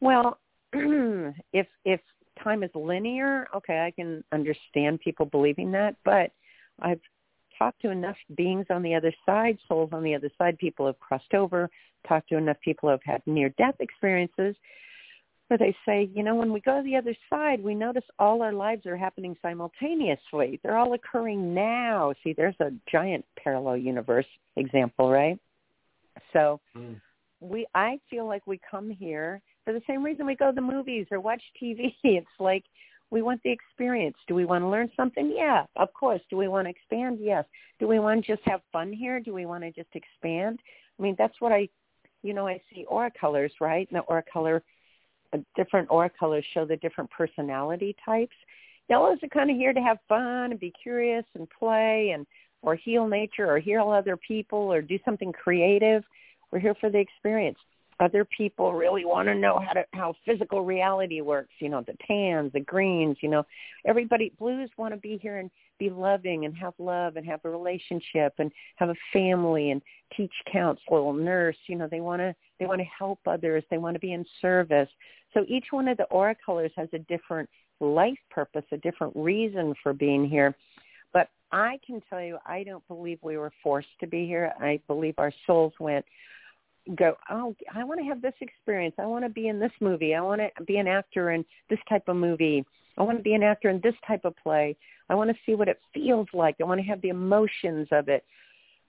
[0.00, 0.38] Well,
[0.72, 2.00] if if
[2.42, 6.32] time is linear, okay, I can understand people believing that, but
[6.80, 7.00] I've
[7.58, 10.98] talked to enough beings on the other side, souls on the other side, people have
[10.98, 11.68] crossed over,
[12.08, 14.56] talked to enough people who have had near death experiences
[15.50, 18.40] where they say, you know, when we go to the other side, we notice all
[18.40, 20.60] our lives are happening simultaneously.
[20.62, 22.14] They're all occurring now.
[22.22, 25.40] See, there's a giant parallel universe example, right?
[26.32, 26.94] So hmm.
[27.40, 30.60] we I feel like we come here for the same reason we go to the
[30.60, 31.94] movies or watch TV.
[32.04, 32.64] It's like
[33.10, 34.16] we want the experience.
[34.28, 35.34] Do we want to learn something?
[35.36, 36.20] Yeah, of course.
[36.30, 37.18] Do we want to expand?
[37.20, 37.44] Yes.
[37.80, 39.18] Do we want to just have fun here?
[39.18, 40.60] Do we want to just expand?
[40.96, 41.68] I mean, that's what I,
[42.22, 43.88] you know, I see aura colors, right?
[43.90, 44.62] And the aura color,
[45.56, 48.34] different aura colors show the different personality types.
[48.88, 52.26] Yellows are kind of here to have fun and be curious and play and
[52.62, 56.02] or heal nature or heal other people or do something creative.
[56.50, 57.58] We're here for the experience.
[58.00, 61.52] Other people really want to know how to how physical reality works.
[61.58, 63.18] You know, the tans, the greens.
[63.20, 63.44] You know,
[63.86, 67.50] everybody blues want to be here and be loving and have love and have a
[67.50, 69.82] relationship and have a family and
[70.16, 71.56] teach counsel, nurse.
[71.66, 73.64] You know, they want to they want to help others.
[73.70, 74.88] They want to be in service.
[75.34, 77.48] So each one of the aura colors has a different
[77.80, 80.54] life purpose, a different reason for being here.
[81.12, 84.52] But I can tell you, I don't believe we were forced to be here.
[84.60, 86.04] I believe our souls went,
[86.96, 88.94] go, oh, I want to have this experience.
[88.98, 90.14] I want to be in this movie.
[90.14, 92.64] I want to be an actor in this type of movie.
[93.00, 94.76] I want to be an actor in this type of play.
[95.08, 96.56] I want to see what it feels like.
[96.60, 98.24] I want to have the emotions of it.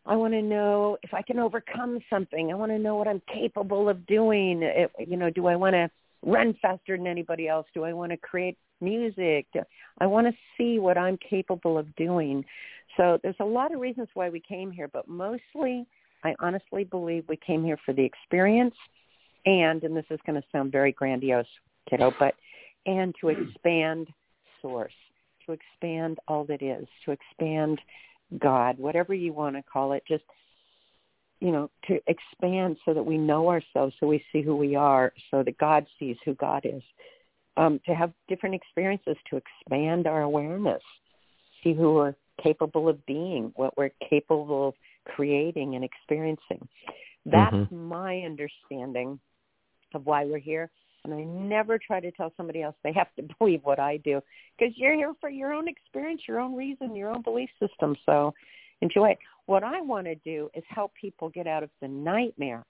[0.05, 2.51] I want to know if I can overcome something.
[2.51, 4.63] I want to know what I'm capable of doing.
[4.63, 5.89] It, you know, do I want to
[6.23, 7.65] run faster than anybody else?
[7.73, 9.47] Do I want to create music?
[9.99, 12.43] I want to see what I'm capable of doing.
[12.97, 15.87] So there's a lot of reasons why we came here, but mostly
[16.25, 18.75] I honestly believe we came here for the experience
[19.45, 21.45] and, and this is going to sound very grandiose,
[21.89, 22.35] kiddo, but,
[22.85, 24.07] and to expand
[24.61, 24.93] source,
[25.45, 27.79] to expand all that is, to expand
[28.39, 30.23] God, whatever you want to call it, just,
[31.39, 35.11] you know, to expand so that we know ourselves, so we see who we are,
[35.29, 36.83] so that God sees who God is.
[37.57, 40.81] Um, to have different experiences to expand our awareness,
[41.63, 46.67] see who we're capable of being, what we're capable of creating and experiencing.
[47.25, 47.71] That's Mhm.
[47.71, 49.19] my understanding
[49.93, 50.71] of why we're here.
[51.03, 54.21] And I never try to tell somebody else they have to believe what I do
[54.57, 57.95] because you're here for your own experience, your own reason, your own belief system.
[58.05, 58.33] So
[58.81, 59.19] enjoy it.
[59.45, 62.63] What I want to do is help people get out of the nightmare.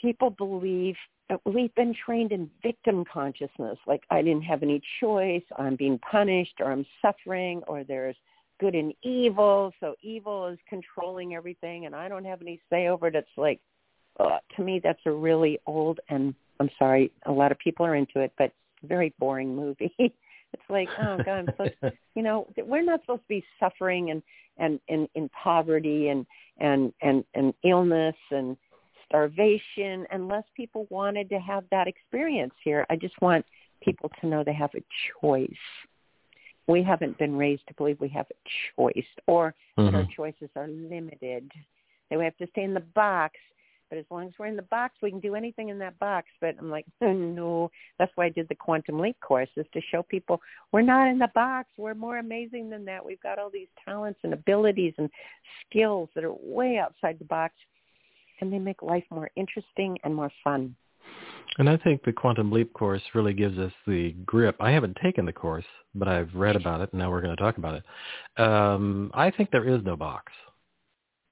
[0.00, 0.96] People believe
[1.28, 5.98] that we've been trained in victim consciousness, like I didn't have any choice, I'm being
[5.98, 8.16] punished, or I'm suffering, or there's
[8.60, 13.08] good and evil, so evil is controlling everything, and I don't have any say over
[13.08, 13.16] it.
[13.16, 13.60] It's like,
[14.20, 17.94] uh, to me, that's a really old and I'm sorry, a lot of people are
[17.94, 19.94] into it, but very boring movie.
[19.98, 21.74] it's like, oh God, I'm supposed,
[22.14, 24.22] you know, we're not supposed to be suffering and
[24.58, 26.26] and in in poverty and
[26.58, 28.56] and and and illness and
[29.06, 32.86] starvation unless people wanted to have that experience here.
[32.90, 33.44] I just want
[33.82, 34.84] people to know they have a
[35.20, 35.48] choice.
[36.66, 40.10] We haven't been raised to believe we have a choice or that our Mhm.
[40.10, 41.52] choices are limited.
[42.10, 43.36] That we have to stay in the box
[43.88, 46.28] But as long as we're in the box, we can do anything in that box.
[46.40, 47.70] But I'm like, no.
[47.98, 50.40] That's why I did the Quantum Leap course, is to show people
[50.72, 51.68] we're not in the box.
[51.76, 53.04] We're more amazing than that.
[53.04, 55.08] We've got all these talents and abilities and
[55.68, 57.54] skills that are way outside the box,
[58.40, 60.74] and they make life more interesting and more fun.
[61.58, 64.56] And I think the Quantum Leap course really gives us the grip.
[64.60, 67.42] I haven't taken the course, but I've read about it, and now we're going to
[67.42, 68.42] talk about it.
[68.42, 70.32] Um, I think there is no box.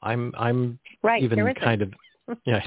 [0.02, 1.92] I'm I'm right, even kind of
[2.44, 2.60] yeah.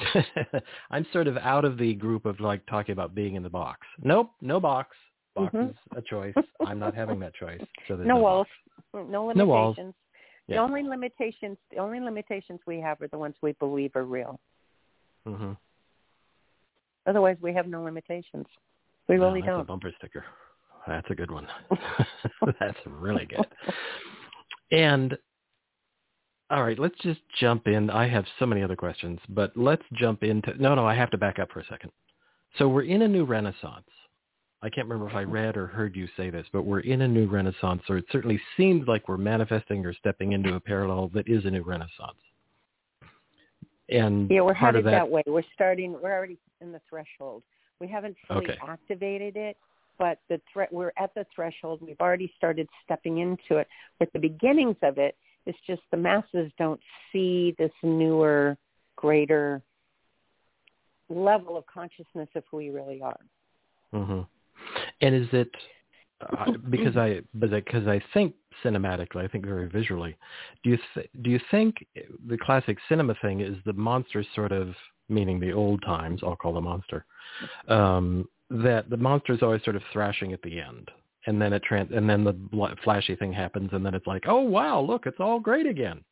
[0.92, 3.80] I'm sort of out of the group of like talking about being in the box.
[4.04, 4.96] Nope, no box.
[5.36, 5.70] Box mm-hmm.
[5.70, 6.34] is a choice.
[6.66, 7.62] I'm not having that choice.
[7.88, 8.48] So no, no walls,
[8.94, 9.08] box.
[9.10, 9.38] no limitations.
[9.38, 9.78] No walls.
[10.48, 10.56] Yeah.
[10.56, 14.40] The only limitations, the only limitations we have are the ones we believe are real.
[15.28, 15.52] Mm-hmm.
[17.06, 18.46] Otherwise, we have no limitations.
[19.08, 19.62] We really that's don't.
[19.62, 20.26] A bumper sticker.
[20.88, 21.48] That's a good one.
[22.60, 23.46] that's really good.
[24.72, 25.18] And
[26.50, 27.90] all right, let's just jump in.
[27.90, 30.54] I have so many other questions, but let's jump into.
[30.62, 31.92] No, no, I have to back up for a second.
[32.58, 33.86] So we're in a new renaissance.
[34.62, 35.34] I can't remember if I mm-hmm.
[35.34, 38.40] read or heard you say this, but we're in a new renaissance, or it certainly
[38.56, 42.18] seems like we're manifesting or stepping into a parallel that is a new renaissance.
[43.90, 45.24] And yeah, we're headed that, that, way.
[45.28, 45.94] We're starting.
[45.94, 47.44] We're already in the threshold.
[47.80, 48.58] We haven't fully okay.
[48.68, 49.58] activated it,
[50.00, 51.80] but the thre- we're at the threshold.
[51.82, 53.68] We've already started stepping into it.
[54.00, 55.16] With the beginnings of it,
[55.48, 56.80] it's just the masses don't
[57.12, 58.58] see this newer,
[58.96, 59.62] greater
[61.10, 63.20] level of consciousness of who we really are.
[63.94, 64.22] Mm-hmm.
[65.02, 65.50] And is it
[66.22, 68.34] uh, because I because I think
[68.64, 70.18] cinematically, I think very visually.
[70.64, 71.86] Do you th- do you think
[72.28, 74.74] the classic cinema thing is the monster sort of
[75.10, 76.22] meaning the old times?
[76.24, 77.06] I'll call the monster.
[77.68, 80.90] Um, that the monster is always sort of thrashing at the end,
[81.28, 82.36] and then it trans- and then the
[82.84, 86.04] flashy thing happens, and then it's like, oh wow, look, it's all great again.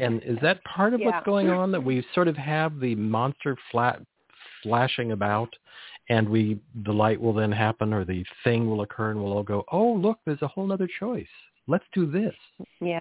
[0.00, 1.06] and is that part of yeah.
[1.06, 1.72] what's going on?
[1.72, 4.00] That we sort of have the monster flat
[4.62, 5.54] flashing about
[6.08, 9.42] and we the light will then happen or the thing will occur and we'll all
[9.42, 11.26] go oh look there's a whole other choice
[11.66, 12.34] let's do this
[12.80, 13.00] yeah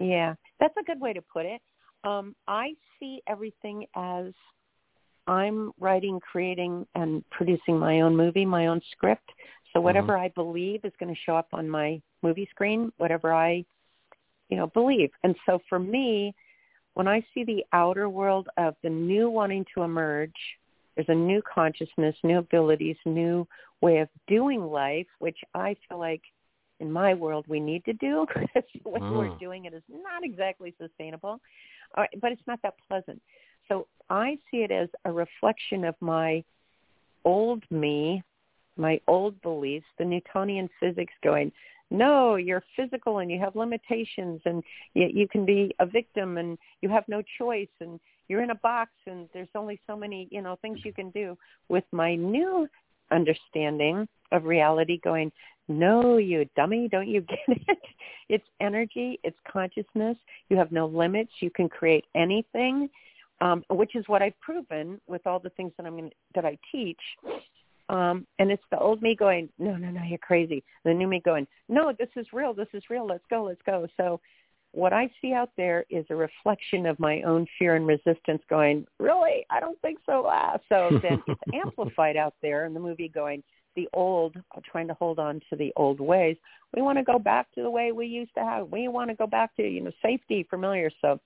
[0.00, 1.60] yeah that's a good way to put it
[2.04, 4.32] um i see everything as
[5.26, 9.30] i'm writing creating and producing my own movie my own script
[9.74, 9.84] so mm-hmm.
[9.84, 10.24] whatever mm-hmm.
[10.24, 13.62] i believe is going to show up on my movie screen whatever i
[14.48, 16.34] you know believe and so for me
[16.94, 20.32] when i see the outer world of the new wanting to emerge
[20.94, 23.46] there's a new consciousness, new abilities, new
[23.80, 26.22] way of doing life, which I feel like
[26.80, 29.16] in my world we need to do because way mm.
[29.16, 31.40] we're doing it is not exactly sustainable,
[31.96, 33.20] uh, but it's not that pleasant.
[33.68, 36.44] So I see it as a reflection of my
[37.24, 38.22] old me,
[38.76, 41.52] my old beliefs, the Newtonian physics going,
[41.90, 44.62] no, you're physical and you have limitations and
[44.94, 48.56] you, you can be a victim and you have no choice and you're in a
[48.56, 51.36] box and there's only so many, you know, things you can do.
[51.68, 52.66] With my new
[53.10, 55.30] understanding of reality going,
[55.68, 57.78] no, you dummy, don't you get it?
[58.28, 60.16] It's energy, it's consciousness.
[60.48, 61.30] You have no limits.
[61.40, 62.88] You can create anything,
[63.40, 66.58] um, which is what I've proven with all the things that I'm going that I
[66.72, 67.00] teach.
[67.88, 70.64] Um, and it's the old me going, no, no, no, you're crazy.
[70.84, 72.54] The new me going, no, this is real.
[72.54, 73.06] This is real.
[73.06, 73.44] Let's go.
[73.44, 73.86] Let's go.
[73.96, 74.20] So
[74.72, 78.86] what I see out there is a reflection of my own fear and resistance going,
[78.98, 79.44] really?
[79.50, 80.26] I don't think so.
[80.26, 80.56] Ah.
[80.68, 83.42] So then it's amplified out there in the movie going,
[83.76, 84.36] the old,
[84.70, 86.36] trying to hold on to the old ways.
[86.74, 88.70] We want to go back to the way we used to have.
[88.70, 90.90] We want to go back to, you know, safety, familiar.
[91.00, 91.20] So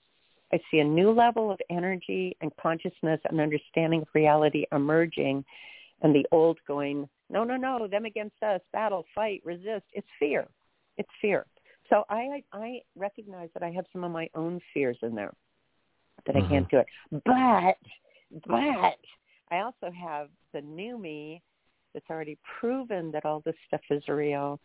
[0.52, 5.44] I see a new level of energy and consciousness and understanding of reality emerging
[6.02, 9.84] and the old going, no, no, no, them against us, battle, fight, resist.
[9.92, 10.46] It's fear.
[10.96, 11.46] It's fear.
[11.90, 15.32] So I I recognize that I have some of my own fears in there
[16.26, 16.46] that mm-hmm.
[16.46, 16.86] I can't do it.
[17.24, 17.76] But
[18.46, 18.98] but
[19.50, 21.42] I also have the new me
[21.94, 24.60] that's already proven that all this stuff is real.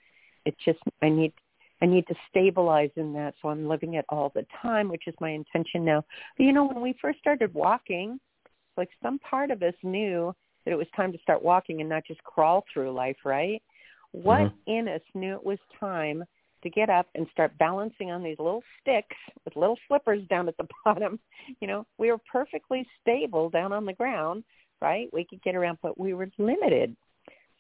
[0.46, 1.34] It's just I need
[1.82, 5.16] I need to stabilize in that, so I'm living it all the time, which is
[5.20, 6.04] my intention now.
[6.38, 8.20] But you know, when we first started walking,
[8.78, 10.34] like some part of us knew
[10.66, 13.62] that it was time to start walking and not just crawl through life, right?
[14.12, 14.72] What mm-hmm.
[14.72, 16.24] in us knew it was time
[16.64, 20.58] to get up and start balancing on these little sticks with little flippers down at
[20.58, 21.20] the bottom.
[21.60, 24.44] You know, we were perfectly stable down on the ground,
[24.82, 25.10] right?
[25.14, 26.96] We could get around, but we were limited.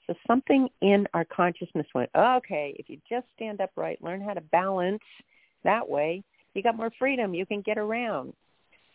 [0.07, 4.41] So something in our consciousness went, okay, if you just stand upright, learn how to
[4.41, 5.03] balance
[5.63, 6.23] that way,
[6.53, 7.33] you got more freedom.
[7.33, 8.33] You can get around.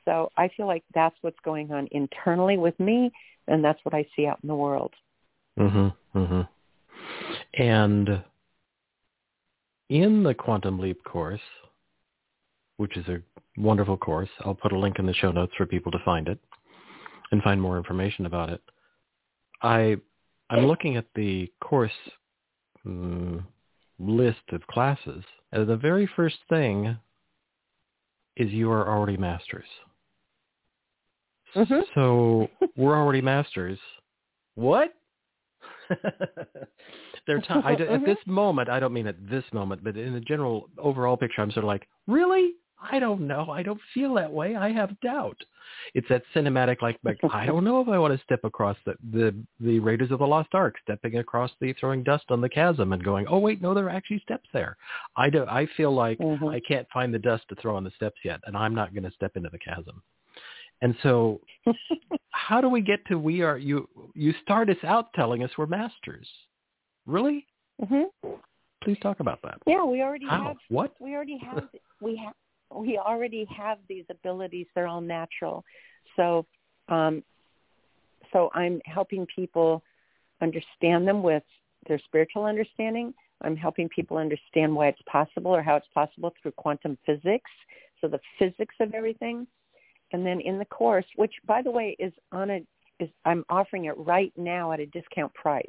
[0.09, 3.11] So I feel like that's what's going on internally with me,
[3.47, 4.95] and that's what I see out in the world.
[5.59, 5.95] Mhm.
[6.15, 6.49] Mhm.
[7.53, 8.25] And
[9.91, 11.43] in the Quantum Leap course,
[12.79, 13.23] which is a
[13.59, 14.31] wonderful course.
[14.41, 16.39] I'll put a link in the show notes for people to find it
[17.31, 18.63] and find more information about it.
[19.61, 20.01] I
[20.49, 22.01] I'm looking at the course
[22.87, 23.47] um,
[23.99, 25.23] list of classes.
[25.53, 26.97] And the very first thing
[28.37, 29.69] is you are already masters.
[31.55, 31.81] Mm-hmm.
[31.95, 33.79] So we're already masters.
[34.55, 34.95] What?
[37.27, 37.95] There t- I, Mm-hmm.
[37.95, 41.43] at this moment, I don't mean at this moment, but in the general overall picture,
[41.43, 42.53] I'm sort of like, really?
[42.81, 43.51] I don't know.
[43.51, 44.57] I don't feel that way.
[44.57, 45.37] I have doubt.
[45.95, 48.95] It's that cinematic, like, like I don't know if I want to step across the,
[49.13, 52.93] the the Raiders of the Lost Ark, stepping across the throwing dust on the chasm
[52.95, 54.77] and going, oh wait, no, there are actually steps there.
[55.17, 55.45] I do.
[55.45, 56.55] I feel like Mhm.
[56.55, 59.05] I can't find the dust to throw on the steps yet, and I'm not going
[59.05, 60.03] to step into the chasm.
[60.81, 61.41] And so,
[62.31, 63.89] how do we get to we are you?
[64.15, 66.29] You start us out telling us we're masters.
[67.07, 67.47] Really?
[67.87, 68.05] hmm
[68.85, 69.59] Please talk about that.
[69.67, 70.49] Yeah, we already How?
[70.49, 70.95] have What?
[71.01, 71.65] we already have
[72.01, 72.35] we have
[72.75, 75.65] we already have these abilities they're all natural
[76.17, 76.45] so
[76.89, 77.23] um
[78.33, 79.83] so i'm helping people
[80.43, 81.43] understand them with
[81.89, 86.53] their spiritual understanding i'm helping people understand why it's possible or how it's possible through
[86.53, 87.51] quantum physics
[88.01, 89.47] so the physics of everything
[90.13, 92.61] and then in the course which by the way is on a
[93.01, 95.67] is i'm offering it right now at a discount price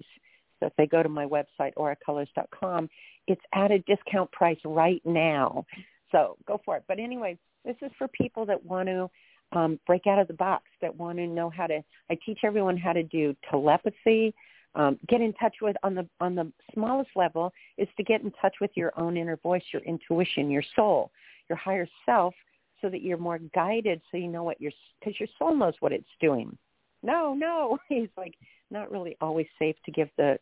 [0.60, 2.90] so if they go to my website auracolors.com
[3.30, 5.66] it's at a discount price right now.
[6.12, 6.84] So go for it.
[6.88, 9.10] But anyway, this is for people that want to
[9.52, 11.82] um, break out of the box, that want to know how to.
[12.10, 14.34] I teach everyone how to do telepathy.
[14.76, 18.32] Um, get in touch with on the on the smallest level is to get in
[18.40, 21.12] touch with your own inner voice, your intuition, your soul,
[21.50, 22.36] your higher self,
[22.82, 25.92] so that you're more guided, so you know what your because your soul knows what
[25.92, 26.58] it's doing.
[27.04, 28.36] No, no, he's like
[28.72, 30.38] not really always safe to give the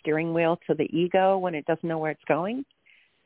[0.00, 2.64] steering wheel to the ego when it doesn't know where it's going.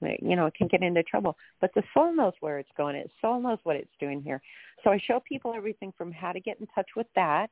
[0.00, 1.36] You know, it can get into trouble.
[1.60, 2.96] But the soul knows where it's going.
[2.96, 4.40] Its soul knows what it's doing here.
[4.82, 7.50] So I show people everything from how to get in touch with that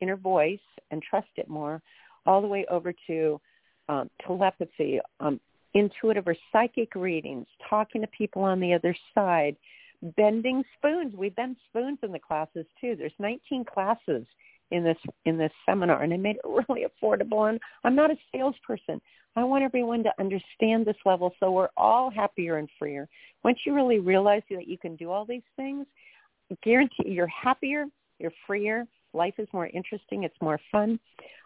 [0.00, 0.58] inner voice
[0.90, 1.80] and trust it more,
[2.26, 3.40] all the way over to
[3.88, 5.38] um, telepathy, um,
[5.74, 9.56] intuitive or psychic readings, talking to people on the other side,
[10.16, 11.14] bending spoons.
[11.14, 12.96] We bend spoons in the classes too.
[12.96, 14.26] There's 19 classes
[14.70, 18.16] in this in this seminar and I made it really affordable and I'm not a
[18.32, 19.00] salesperson.
[19.36, 23.08] I want everyone to understand this level so we're all happier and freer.
[23.44, 25.86] Once you really realize that you can do all these things,
[26.62, 27.86] guarantee you're happier,
[28.18, 30.98] you're freer, life is more interesting, it's more fun.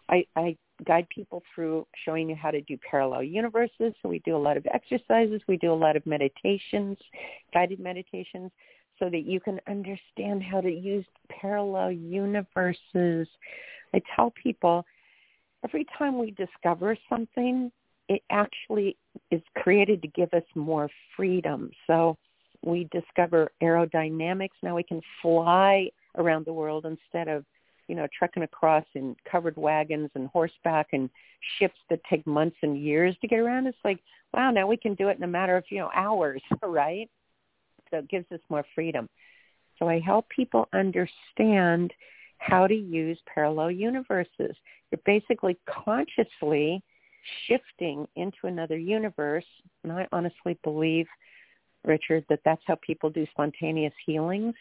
[0.09, 3.93] I, I guide people through showing you how to do parallel universes.
[4.01, 6.97] So we do a lot of exercises, we do a lot of meditations,
[7.53, 8.51] guided meditations
[8.99, 13.27] so that you can understand how to use parallel universes.
[13.93, 14.85] I tell people
[15.63, 17.71] every time we discover something,
[18.07, 18.97] it actually
[19.31, 21.71] is created to give us more freedom.
[21.87, 22.17] So
[22.63, 24.49] we discover aerodynamics.
[24.61, 27.45] Now we can fly around the world instead of,
[27.87, 31.09] you know, trekking across in covered wagons and horseback and
[31.59, 33.67] ships that take months and years to get around.
[33.67, 33.99] It's like,
[34.33, 37.09] wow, now we can do it in a matter of, you know, hours, right?
[37.91, 39.07] So it gives us more freedom.
[39.77, 41.93] So I help people understand
[42.37, 44.55] how to use parallel universes.
[44.91, 46.81] You're basically consciously
[47.47, 49.45] shifting into another universe.
[49.83, 51.07] And I honestly believe,
[51.83, 54.55] Richard, that that's how people do spontaneous healings.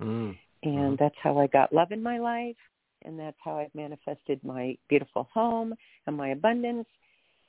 [0.00, 0.36] Mm.
[0.62, 0.98] And Mhm.
[0.98, 2.56] that's how I got love in my life.
[3.02, 5.74] And that's how I've manifested my beautiful home
[6.06, 6.88] and my abundance.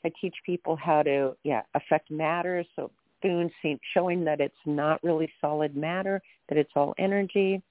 [0.04, 2.64] I teach people how to, yeah, affect matter.
[2.76, 3.52] So spoon
[3.94, 7.62] showing that it's not really solid matter, that it's all energy.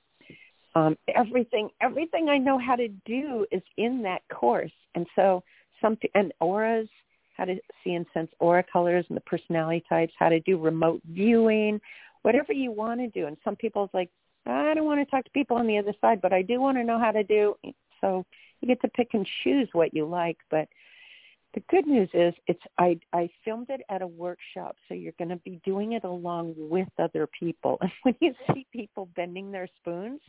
[0.74, 4.72] Um, everything, everything I know how to do is in that course.
[4.94, 5.42] And so
[5.80, 6.88] some, and auras,
[7.36, 11.00] how to see and sense aura colors and the personality types, how to do remote
[11.10, 11.80] viewing,
[12.22, 13.26] whatever you want to do.
[13.26, 14.10] And some people's like,
[14.46, 16.76] I don't want to talk to people on the other side, but I do want
[16.78, 17.54] to know how to do.
[18.00, 18.24] So
[18.60, 20.38] you get to pick and choose what you like.
[20.50, 20.68] But
[21.54, 25.30] the good news is it's I, I filmed it at a workshop, so you're going
[25.30, 27.78] to be doing it along with other people.
[27.82, 30.20] And when you see people bending their spoons,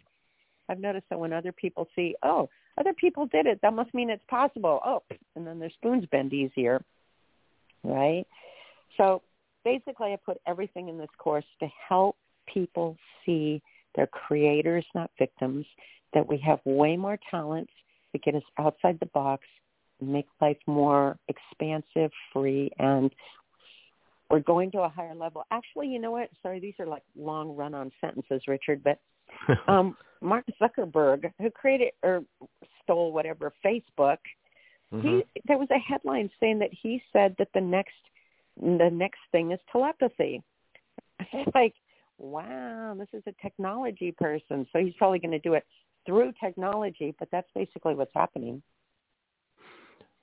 [0.69, 4.09] I've noticed that when other people see, oh, other people did it, that must mean
[4.09, 4.79] it's possible.
[4.85, 5.03] Oh,
[5.35, 6.83] and then their spoons bend easier,
[7.83, 8.25] right?
[8.97, 9.21] So
[9.63, 12.15] basically, I put everything in this course to help
[12.51, 13.61] people see
[13.97, 15.65] they're creators, not victims,
[16.13, 17.73] that we have way more talents
[18.13, 19.43] to get us outside the box,
[19.99, 23.11] make life more expansive, free, and
[24.29, 25.43] we're going to a higher level.
[25.51, 26.29] Actually, you know what?
[26.41, 28.99] Sorry, these are like long run-on sentences, Richard, but
[29.67, 32.23] um, Mark Zuckerberg, who created or
[32.83, 34.17] stole whatever Facebook,
[34.93, 35.01] Mhm.
[35.01, 37.99] he there was a headline saying that he said that the next
[38.55, 40.41] the next thing is telepathy.
[41.53, 41.73] Like,
[42.17, 44.65] wow, this is a technology person.
[44.71, 45.65] So he's probably going to do it
[46.05, 48.61] through technology, but that's basically what's happening.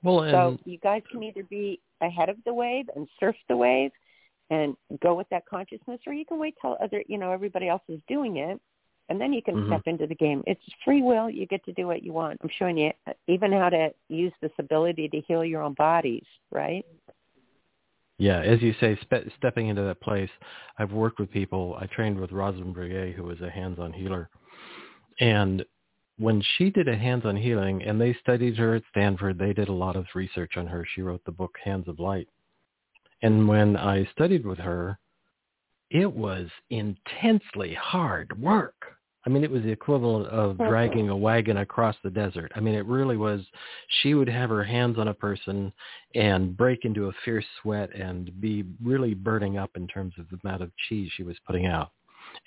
[0.03, 3.57] Well, and, so you guys can either be ahead of the wave and surf the
[3.57, 3.91] wave
[4.49, 7.81] and go with that consciousness, or you can wait till other, you know, everybody else
[7.87, 8.59] is doing it,
[9.09, 9.67] and then you can Mhm.
[9.67, 10.43] step into the game.
[10.45, 11.29] It's free will.
[11.29, 12.39] You get to do what you want.
[12.43, 12.91] I'm showing you
[13.27, 16.85] even how to use this ability to heal your own bodies, right?
[18.17, 20.29] Yeah, as you say, spe- stepping into that place.
[20.77, 21.77] I've worked with people.
[21.79, 24.29] I trained with Rosalyn Bruyere, who was a hands-on healer,
[25.19, 25.65] and
[26.17, 29.73] when she did a hands-on healing, and they studied her at Stanford, they did a
[29.73, 30.85] lot of research on her.
[30.95, 32.29] She wrote the book Hands of Light.
[33.21, 34.97] And when I studied with her,
[35.89, 38.75] it was intensely hard work.
[39.25, 42.51] I mean, it was the equivalent of dragging a wagon across the desert.
[42.55, 43.41] I mean, it really was.
[44.01, 45.73] She would have her hands on a person
[46.13, 50.37] and break into a fierce sweat and be really burning up in terms of the
[50.43, 51.89] amount of cheese she was putting out.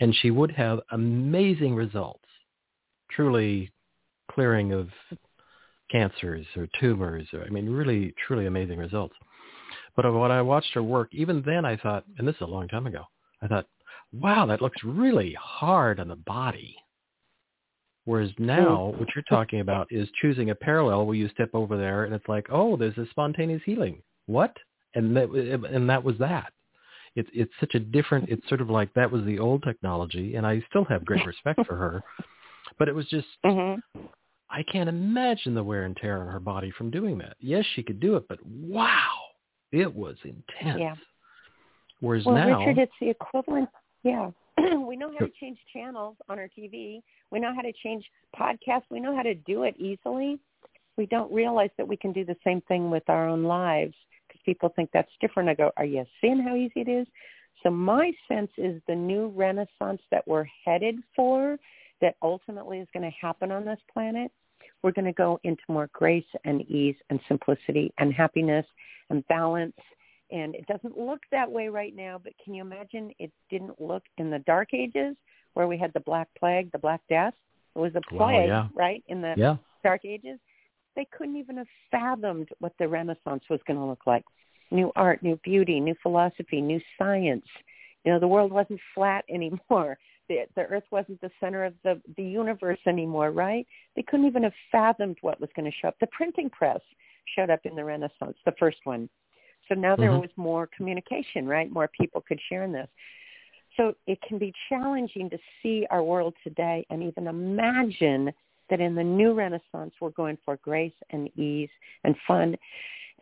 [0.01, 2.25] And she would have amazing results,
[3.11, 3.73] truly
[4.31, 4.89] clearing of
[5.91, 7.27] cancers or tumors.
[7.33, 9.17] Or, I mean, really, truly amazing results.
[9.97, 12.69] But when I watched her work, even then I thought, and this is a long
[12.69, 13.05] time ago,
[13.43, 13.67] I thought,
[14.13, 16.77] wow, that looks really hard on the body.
[18.05, 22.05] Whereas now, what you're talking about is choosing a parallel where you step over there
[22.05, 24.01] and it's like, oh, there's a spontaneous healing.
[24.25, 24.57] What?
[24.95, 26.53] And that, and that was that.
[27.17, 28.29] It's it's such a different.
[28.29, 31.67] It's sort of like that was the old technology, and I still have great respect
[31.67, 32.03] for her.
[32.79, 33.83] But it was just Mhm.
[34.51, 37.37] I can't imagine the wear and tear on her body from doing that.
[37.41, 39.13] Yes, she could do it, but wow,
[39.73, 40.81] it was intense.
[40.81, 40.95] Yeah.
[42.01, 43.69] Whereas Well, now, Richard, it's the equivalent.
[44.03, 44.31] Yeah,
[44.87, 47.03] we know how to change channels on our TV.
[47.31, 48.05] We know how to change
[48.39, 48.85] podcasts.
[48.91, 50.39] We know how to do it easily.
[50.97, 53.95] We don't realize that we can do the same thing with our own lives
[54.27, 55.49] because people think that's different.
[55.49, 57.07] I go, are you seeing how easy it is?
[57.63, 61.59] So my sense is the new renaissance that we're headed for,
[62.01, 64.31] that ultimately is going to happen on this planet.
[64.83, 68.65] We're going to go into more grace and ease and simplicity and happiness
[69.11, 69.75] and balance
[70.31, 74.03] and it doesn't look that way right now, but can you imagine it didn't look
[74.19, 75.17] in the dark ages
[75.55, 77.35] where we had the black plague, the black death?
[77.75, 78.69] It was a Wow, plague, yeah.
[78.75, 80.39] right, in the yeah, dark ages.
[80.97, 84.25] They couldn't even have fathomed what the Renaissance was going to look like.
[84.71, 87.47] New art, new beauty, new philosophy, new science.
[88.05, 89.99] You know, the world wasn't flat anymore.
[90.29, 93.67] The, the earth wasn't the center of the, the universe anymore, right?
[93.97, 95.97] They couldn't even have fathomed what was going to show up.
[96.01, 96.81] The printing press
[97.35, 99.09] showed up in the Renaissance, the first one.
[99.69, 100.23] So now there Mhm.
[100.23, 101.71] was more communication, right?
[101.71, 102.89] More people could share in this.
[103.77, 108.33] So it can be challenging to see our world today and even imagine
[108.69, 111.71] that in the new Renaissance we're going for grace and ease
[112.05, 112.57] and fun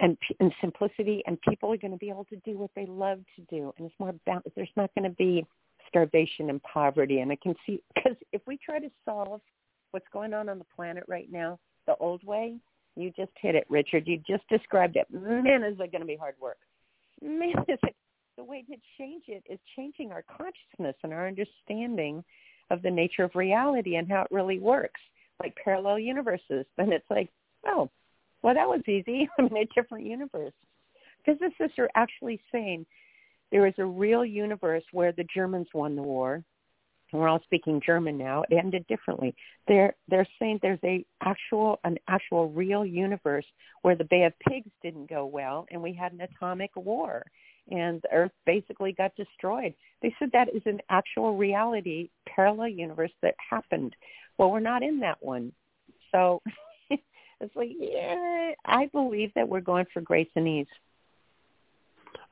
[0.01, 3.21] and, and simplicity, and people are going to be able to do what they love
[3.37, 4.51] to do, and it's more balanced.
[4.55, 5.47] There's not going to be
[5.89, 9.41] starvation and poverty, and I can see because if we try to solve
[9.93, 12.57] what's going on on the planet right now the old way,
[12.97, 14.07] you just hit it, Richard.
[14.07, 15.07] You just described it.
[15.11, 16.59] Man, is it going to be hard work.
[17.23, 17.95] Man, is it,
[18.37, 22.25] the way to change it is changing our consciousness and our understanding
[22.71, 25.01] of the nature of reality and how it really works,
[25.41, 26.67] like parallel universes.
[26.77, 27.31] Then it's like,
[27.67, 27.91] oh,
[28.43, 29.29] well, that was easy.
[29.39, 30.53] I'm in a different universe.
[31.25, 32.87] Physicists are actually saying
[33.51, 36.43] there is a real universe where the Germans won the war.
[37.13, 38.43] And we're all speaking German now.
[38.51, 39.35] It ended differently.
[39.69, 43.45] They're they're saying there's a actual an actual real universe
[43.83, 47.25] where the Bay of Pigs didn't go well, and we had an atomic war,
[47.71, 49.75] and the Earth basically got destroyed.
[50.03, 53.95] They said that is an actual reality, parallel universe that happened.
[54.37, 55.53] Well, we're not in that one,
[56.11, 56.43] so
[56.91, 60.67] it's like yeah, I believe that we're going for grace and ease.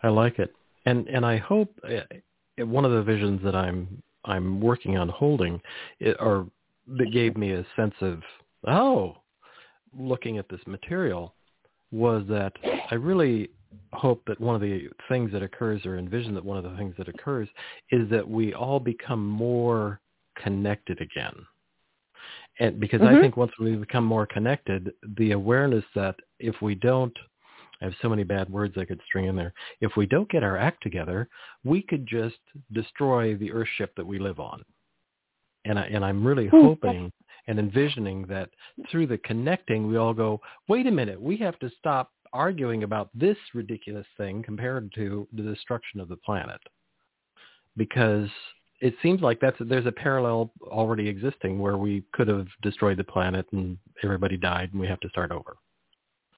[0.02, 0.52] I like it,
[0.84, 5.60] and and I hope uh, one of the visions that I'm I'm working on holding,
[6.00, 6.46] it, or
[6.98, 8.22] that gave me a sense of
[8.66, 9.16] oh,
[9.96, 11.34] looking at this material,
[11.92, 12.52] was that
[12.90, 13.50] I really
[13.92, 16.94] hope that one of the things that occurs, or envision that one of the things
[16.98, 17.48] that occurs,
[17.90, 20.00] is that we all become more
[20.36, 21.34] connected again.
[22.60, 23.16] And because Mhm.
[23.16, 27.16] I think once we become more connected, the awareness that if we don't
[27.84, 29.52] I have so many bad words I could string in there.
[29.82, 31.28] If we don't get our act together,
[31.64, 32.38] we could just
[32.72, 34.64] destroy the Earthship that we live on.
[35.66, 36.62] And I, and I'm really Hmm.
[36.62, 37.12] hoping
[37.46, 38.48] and envisioning that
[38.90, 43.10] through the connecting, we all go, wait a minute, we have to stop arguing about
[43.12, 46.60] this ridiculous thing compared to the destruction of the planet,
[47.76, 48.30] because
[48.80, 53.04] it seems like that's there's a parallel already existing where we could have destroyed the
[53.04, 55.56] planet and everybody died and we have to start over.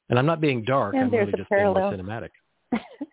[0.08, 0.94] And I'm not being dark.
[0.94, 1.90] And I'm there's really a just parallel.
[1.90, 2.20] being more
[2.72, 2.80] cinematic.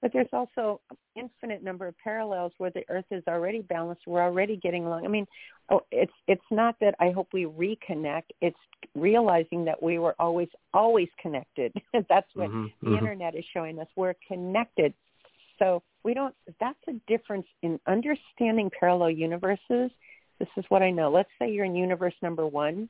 [0.00, 0.80] But there's also
[1.16, 4.02] infinite number of parallels where the Earth is already balanced.
[4.06, 5.04] We're already getting along.
[5.04, 5.26] I mean,
[5.70, 8.30] oh, it's it's not that I hope we reconnect.
[8.40, 8.58] It's
[8.94, 11.72] realizing that we were always always connected.
[11.92, 12.98] that's what mm-hmm, the mm-hmm.
[12.98, 13.88] internet is showing us.
[13.96, 14.94] We're connected.
[15.58, 16.34] So we don't.
[16.60, 19.90] That's a difference in understanding parallel universes.
[20.38, 21.10] This is what I know.
[21.10, 22.88] Let's say you're in universe number one,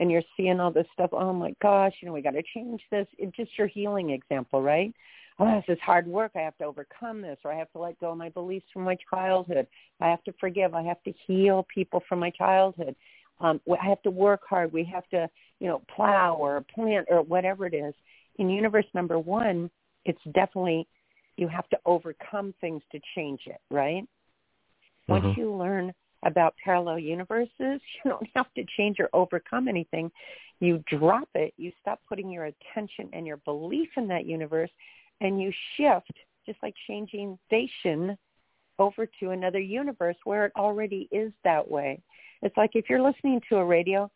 [0.00, 1.10] and you're seeing all this stuff.
[1.12, 3.06] Oh my gosh, you know, we got to change this.
[3.18, 4.92] It's just your healing example, right?
[5.40, 6.32] oh, this is hard work.
[6.36, 8.84] I have to overcome this, or I have to let go of my beliefs from
[8.84, 9.66] my childhood.
[10.00, 10.74] I have to forgive.
[10.74, 12.94] I have to heal people from my childhood.
[13.40, 14.72] Um, I have to work hard.
[14.72, 15.28] We have to,
[15.58, 17.94] you know, plow or plant or whatever it is.
[18.38, 19.70] In universe number one,
[20.04, 20.86] it's definitely
[21.36, 24.02] you have to overcome things to change it, right?
[25.08, 25.26] Mm-hmm.
[25.26, 25.94] Once you learn
[26.24, 30.10] about parallel universes, you don't have to change or overcome anything.
[30.60, 31.54] You drop it.
[31.56, 34.70] You stop putting your attention and your belief in that universe
[35.20, 36.12] and you shift,
[36.46, 38.16] just like changing station
[38.78, 42.00] over to another universe where it already is that way.
[42.42, 44.10] It's like if you're listening to a radio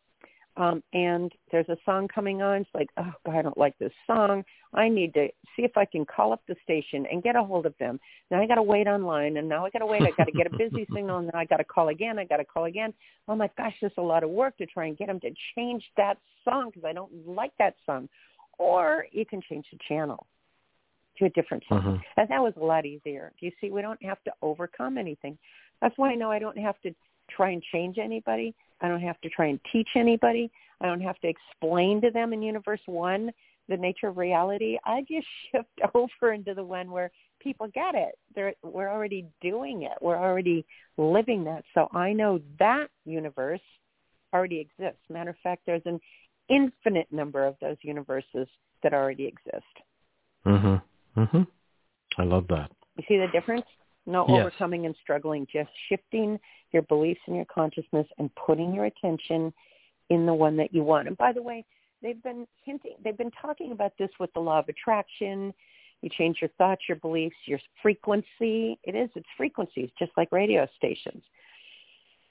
[0.56, 3.92] um, and there's a song coming on, it's like, oh, God, I don't like this
[4.06, 4.44] song.
[4.72, 7.66] I need to see if I can call up the station and get a hold
[7.66, 7.98] of them.
[8.30, 10.02] Now I got to wait online, and now I got to wait.
[10.02, 12.18] I got to get a busy signal, and then I got to call again.
[12.18, 12.94] I got to call again.
[13.26, 15.84] Oh my gosh, there's a lot of work to try and get them to change
[15.96, 18.08] that song because I don't like that song.
[18.58, 20.26] Or you can change the channel
[21.18, 21.80] to a different song.
[21.80, 22.20] Mm-hmm.
[22.20, 23.32] And that was a lot easier.
[23.40, 23.70] Do you see?
[23.70, 25.36] We don't have to overcome anything.
[25.80, 26.94] That's why I know I don't have to
[27.30, 28.54] try and change anybody.
[28.84, 30.50] I don't have to try and teach anybody.
[30.82, 33.30] I don't have to explain to them in Universe One
[33.66, 34.76] the nature of reality.
[34.84, 37.10] I just shift over into the one where
[37.40, 38.18] people get it.
[38.34, 39.92] They're, we're already doing it.
[40.02, 40.66] We're already
[40.98, 41.64] living that.
[41.72, 43.62] So I know that universe
[44.34, 45.00] already exists.
[45.08, 45.98] Matter of fact, there's an
[46.50, 48.46] infinite number of those universes
[48.82, 49.64] that already exist.
[50.44, 50.82] Mhm.
[51.16, 51.42] Mm-hmm.
[52.18, 52.70] I love that.
[52.96, 53.64] You see the difference?
[54.06, 54.40] No yes.
[54.40, 56.38] overcoming and struggling, just shifting
[56.72, 59.52] your beliefs and your consciousness and putting your attention
[60.10, 61.08] in the one that you want.
[61.08, 61.64] And by the way,
[62.02, 65.54] they've been hinting, they've been talking about this with the law of attraction.
[66.02, 68.78] You change your thoughts, your beliefs, your frequency.
[68.84, 71.22] It is, it's frequencies, just like radio stations.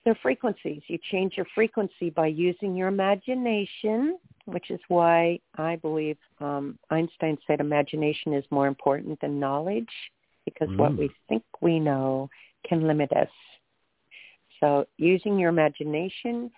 [0.05, 0.81] They're frequencies.
[0.87, 7.37] You change your frequency by using your imagination, which is why I believe um, Einstein
[7.47, 9.89] said imagination is more important than knowledge
[10.45, 10.77] because mm.
[10.77, 12.29] what we think we know
[12.67, 13.29] can limit us.
[14.59, 16.51] So using your imagination,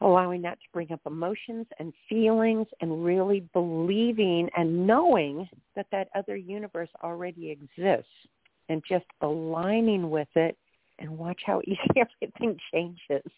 [0.00, 6.08] allowing that to bring up emotions and feelings and really believing and knowing that that
[6.14, 8.10] other universe already exists
[8.68, 10.56] and just aligning with it
[10.98, 13.30] and watch how easy everything changes.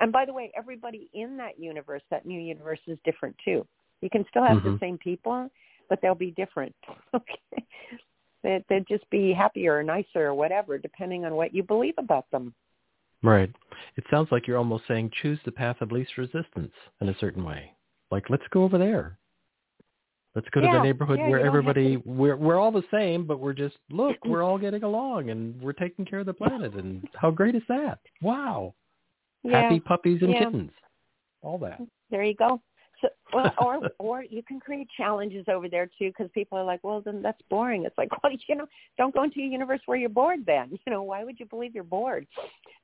[0.00, 3.66] And by the way, everybody in that universe, that new universe is different too.
[4.00, 4.72] You can still have mm-hmm.
[4.72, 5.48] the same people,
[5.88, 6.74] but they'll be different.
[7.14, 7.64] okay.
[8.42, 12.30] They, they'd just be happier or nicer or whatever, depending on what you believe about
[12.30, 12.54] them.
[13.22, 13.50] Right.
[13.96, 17.44] It sounds like you're almost saying choose the path of least resistance in a certain
[17.44, 17.72] way.
[18.10, 19.18] Like let's go over there.
[20.34, 22.02] Let's go yeah, to the neighborhood yeah, where everybody to...
[22.04, 25.72] we're we're all the same, but we're just look, we're all getting along and we're
[25.72, 27.98] taking care of the planet and how great is that?
[28.20, 28.74] Wow.
[29.44, 29.62] Yeah.
[29.62, 30.70] Happy puppies and kittens.
[31.42, 31.80] All that.
[32.10, 32.60] There you go.
[33.02, 36.80] So, well, or or you can create challenges over there too, because people are like,
[36.82, 37.84] well, then that's boring.
[37.84, 40.46] It's like, well, you know, don't go into a universe where you're bored.
[40.46, 42.26] Then, you know, why would you believe you're bored?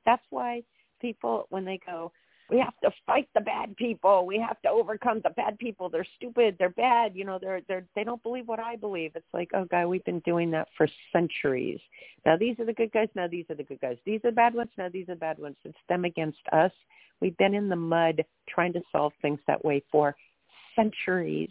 [0.05, 0.63] That's why
[1.01, 2.13] people, when they go,
[2.51, 4.25] we have to fight the bad people.
[4.25, 5.91] We have to overcome the bad people.
[5.91, 6.57] They're stupid.
[6.59, 7.15] They're bad.
[7.15, 9.13] You know, they're they're they don't believe what I believe.
[9.15, 11.81] It's like, oh, guy, we've been doing that for centuries.
[12.25, 13.09] Now these are the good guys.
[13.15, 13.99] Now these are the good guys.
[14.07, 14.71] These are the bad ones.
[14.79, 15.57] Now these are the bad ones.
[15.65, 16.73] It's them against us.
[17.21, 20.17] We've been in the mud trying to solve things that way for
[20.75, 21.51] centuries.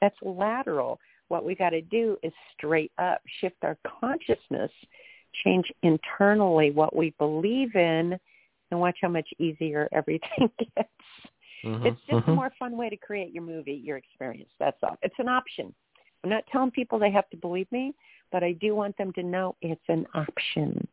[0.00, 0.98] That's lateral.
[1.28, 4.70] What we got to do is straight up, shift our consciousness,
[5.44, 8.18] change internally what we believe in
[8.72, 10.88] and watch how much easier everything gets.
[11.64, 12.30] Mm-hmm, it's just mm-hmm.
[12.32, 14.50] a more fun way to create your movie, your experience.
[14.58, 14.96] That's all.
[15.02, 15.72] It's an option.
[16.24, 17.94] I'm not telling people they have to believe me,
[18.32, 20.88] but I do want them to know it's an option.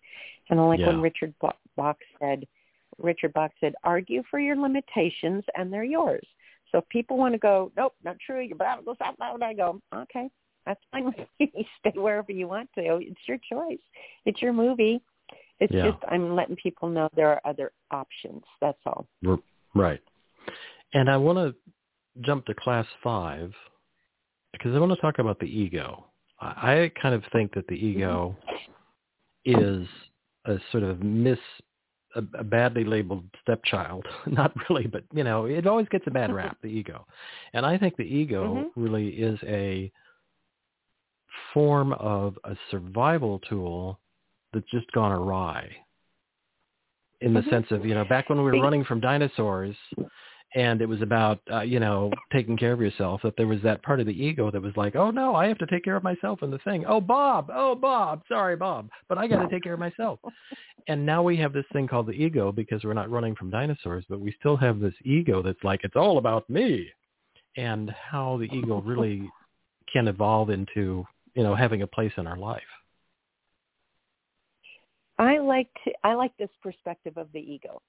[0.50, 0.88] And like yeah.
[0.88, 1.34] when Richard
[1.76, 2.46] Bach said,
[2.98, 6.26] Richard Bach said, argue for your limitations and they're yours.
[6.72, 9.54] So if people want to go, nope, not true, you're blah, blah, blah, blah, I
[9.54, 10.30] go, okay,
[10.66, 11.68] that's fine with me.
[11.80, 12.98] Stay wherever you want to.
[12.98, 13.80] It's your choice.
[14.26, 15.02] It's your movie.
[15.60, 15.92] It's yeah.
[15.92, 18.44] just I'm letting people know there are other options.
[18.62, 19.08] That's all.
[19.76, 20.02] Right.
[20.94, 21.56] And I want to
[22.22, 23.54] jump to class five
[24.52, 26.06] because I want to talk about the ego.
[26.42, 28.36] I kind of think that the ego
[29.46, 29.88] is
[30.46, 31.40] a sort of miss
[32.16, 34.06] a, a badly labeled stepchild.
[34.26, 37.06] Not really, but you know, it always gets a bad rap, the ego.
[37.54, 38.82] And I think the ego mm-hmm.
[38.82, 39.92] really is a
[41.54, 44.00] form of a survival tool
[44.54, 45.70] that's just gone awry
[47.22, 47.50] in the mm-hmm.
[47.50, 49.76] sense of you know back when we were running from dinosaurs
[50.56, 53.84] and it was about uh, you know taking care of yourself that there was that
[53.84, 56.04] part of the ego that was like oh no i have to take care of
[56.04, 56.86] myself and the thing.
[56.88, 60.20] Oh bob oh bob sorry bob but i got to take care of myself.
[60.88, 64.06] And now we have this thing called the ego because we're not running from dinosaurs
[64.10, 66.90] but we still have this ego that's like it's all about me.
[67.58, 69.30] And how the ego really
[69.92, 72.62] can evolve into you know having a place in our life
[75.20, 77.82] i like to i like this perspective of the ego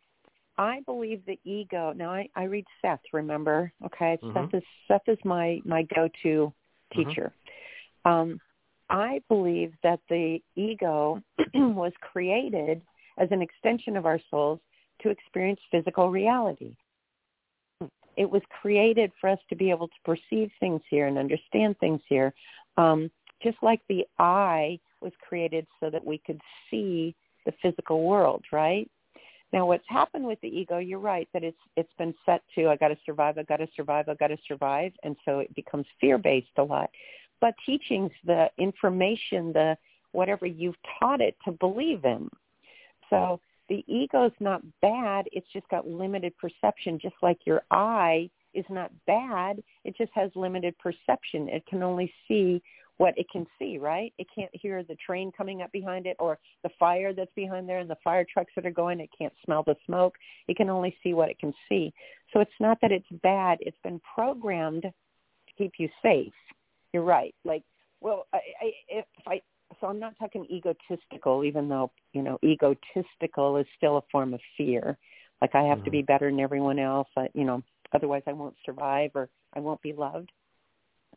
[0.58, 1.94] I believe the ego.
[1.96, 3.00] Now I, I read Seth.
[3.14, 4.18] Remember, okay?
[4.22, 4.36] Mm-hmm.
[4.36, 7.08] Seth is Seth is my my go-to mm-hmm.
[7.08, 7.32] teacher.
[8.04, 8.10] Mm-hmm.
[8.12, 8.40] Um,
[8.90, 11.22] I believe that the ego
[11.54, 12.82] was created
[13.18, 14.60] as an extension of our souls
[15.02, 16.74] to experience physical reality.
[18.16, 22.00] It was created for us to be able to perceive things here and understand things
[22.06, 22.34] here,
[22.76, 23.10] um,
[23.42, 27.14] just like the eye was created so that we could see
[27.46, 28.90] the physical world, right?
[29.52, 32.76] Now, what's happened with the ego, you're right that it's it's been set to I
[32.76, 35.86] got to survive, I got to survive, I got to survive, and so it becomes
[36.00, 36.90] fear-based a lot.
[37.40, 39.76] But teachings, the information, the
[40.12, 42.28] whatever you've taught it to believe in.
[43.08, 45.26] So the ego is not bad.
[45.32, 49.62] It's just got limited perception, just like your eye is not bad.
[49.84, 51.48] It just has limited perception.
[51.48, 52.62] It can only see
[53.00, 54.12] what it can see, right?
[54.18, 57.78] It can't hear the train coming up behind it or the fire that's behind there
[57.78, 59.00] and the fire trucks that are going.
[59.00, 60.16] It can't smell the smoke.
[60.48, 61.94] It can only see what it can see.
[62.30, 63.56] So it's not that it's bad.
[63.62, 64.90] It's been programmed to
[65.56, 66.34] keep you safe.
[66.92, 67.34] You're right.
[67.42, 67.62] Like,
[68.02, 69.40] well, I, I, if I,
[69.80, 74.40] so I'm not talking egotistical, even though, you know, egotistical is still a form of
[74.58, 74.98] fear.
[75.40, 75.84] Like I have mm-hmm.
[75.86, 77.08] to be better than everyone else.
[77.16, 77.62] I, you know,
[77.94, 80.30] otherwise I won't survive or I won't be loved.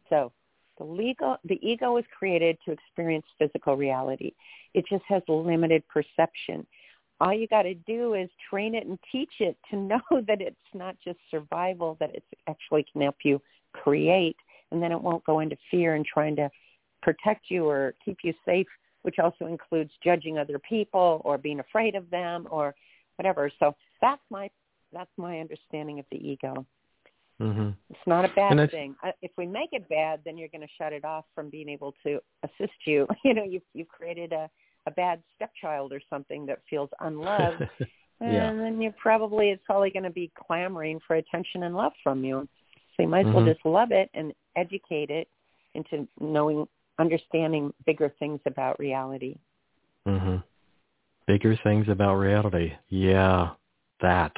[0.09, 0.31] So
[0.77, 4.33] the, legal, the ego is created to experience physical reality.
[4.73, 6.65] It just has limited perception.
[7.19, 10.55] All you got to do is train it and teach it to know that it's
[10.73, 13.41] not just survival, that it actually can help you
[13.73, 14.37] create,
[14.71, 16.49] and then it won't go into fear and trying to
[17.01, 18.67] protect you or keep you safe,
[19.03, 22.73] which also includes judging other people or being afraid of them or
[23.17, 23.51] whatever.
[23.59, 24.49] So that's my
[24.91, 26.65] that's my understanding of the ego.
[27.41, 27.69] Mm-hmm.
[27.89, 28.95] It's not a bad thing.
[29.21, 31.93] If we make it bad, then you're going to shut it off from being able
[32.05, 33.07] to assist you.
[33.23, 34.49] You know, you've you've created a
[34.85, 37.63] a bad stepchild or something that feels unloved,
[38.21, 38.49] yeah.
[38.49, 42.23] and then you're probably it's probably going to be clamoring for attention and love from
[42.23, 42.47] you.
[42.95, 43.35] So you might as mm-hmm.
[43.35, 45.27] well just love it and educate it
[45.73, 46.67] into knowing,
[46.99, 49.37] understanding bigger things about reality.
[50.05, 50.37] hmm
[51.25, 52.73] Bigger things about reality.
[52.89, 53.51] Yeah,
[54.01, 54.33] that.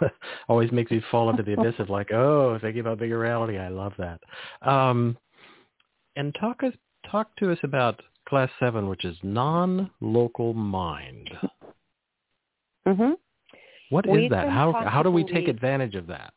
[0.48, 3.58] always makes me fall into the abyss of like, oh, thinking about bigger reality.
[3.58, 4.20] I love that.
[4.68, 5.16] Um,
[6.16, 6.72] and talk us
[7.10, 11.30] talk to us about class seven, which is non-local mind.
[12.86, 13.12] Mm-hmm.
[13.90, 14.48] What is that?
[14.48, 16.32] How how do we take advantage of that,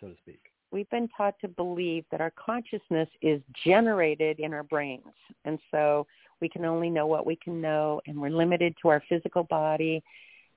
[0.00, 0.40] so to speak?
[0.70, 5.02] We've been taught to believe that our consciousness is generated in our brains,
[5.44, 6.06] and so
[6.40, 10.02] we can only know what we can know, and we're limited to our physical body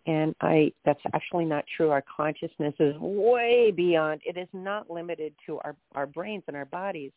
[0.07, 1.89] and I that's actually not true.
[1.89, 4.21] Our consciousness is way beyond.
[4.25, 7.11] It is not limited to our our brains and our bodies.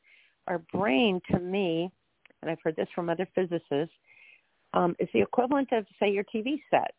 [0.46, 1.90] Our brain, to me,
[2.40, 3.94] and I've heard this from other physicists,
[4.72, 6.94] um, is the equivalent of say your TV set.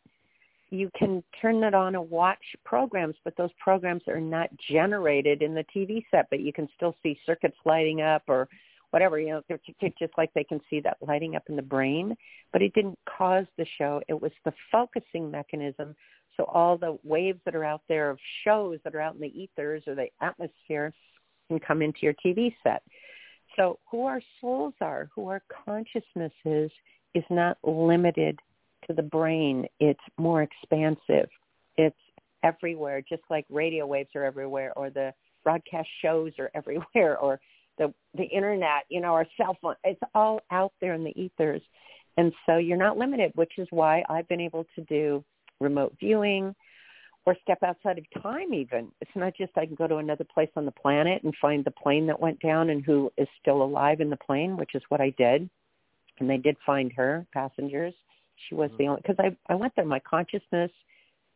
[0.70, 5.56] You can turn it on and watch programs, but those programs are not generated in
[5.56, 6.28] the TV set.
[6.30, 8.48] But you can still see circuits lighting up or
[8.92, 9.42] whatever, you know,
[10.00, 12.16] just like they can see that lighting up in the brain,
[12.52, 14.02] but it didn't cause the show.
[14.08, 15.96] It was the focusing mechanism.
[16.38, 19.40] So all the waves that are out there of shows that are out in the
[19.40, 20.94] ethers or the atmosphere
[21.50, 22.82] can come into your TV set.
[23.56, 26.72] So who our souls are, who our consciousness is,
[27.14, 28.40] is not limited
[28.88, 29.66] to the brain.
[29.80, 31.30] It's more expansive.
[31.78, 31.98] It's
[32.44, 35.14] everywhere, just like radio waves are everywhere or the
[35.44, 37.40] broadcast shows are everywhere or
[37.80, 39.76] the the internet, you know, our cell phone.
[39.84, 41.62] It's all out there in the ethers,
[42.18, 43.32] and so you're not limited.
[43.34, 45.24] Which is why I've been able to do
[45.60, 46.54] remote viewing
[47.26, 48.54] or step outside of time.
[48.54, 51.66] Even it's not just I can go to another place on the planet and find
[51.66, 54.84] the plane that went down and who is still alive in the plane, which is
[54.90, 55.50] what I did.
[56.20, 57.94] And they did find her passengers.
[58.48, 58.90] She was the mm-hmm.
[58.92, 59.86] only because I I went there.
[59.86, 60.72] My consciousness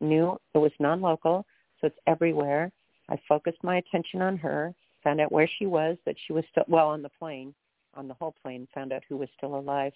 [0.01, 1.45] knew it was non-local,
[1.79, 2.71] so it's everywhere.
[3.09, 4.73] I focused my attention on her
[5.03, 7.53] found out where she was, that she was still well on the plane,
[7.95, 9.93] on the whole plane, found out who was still alive,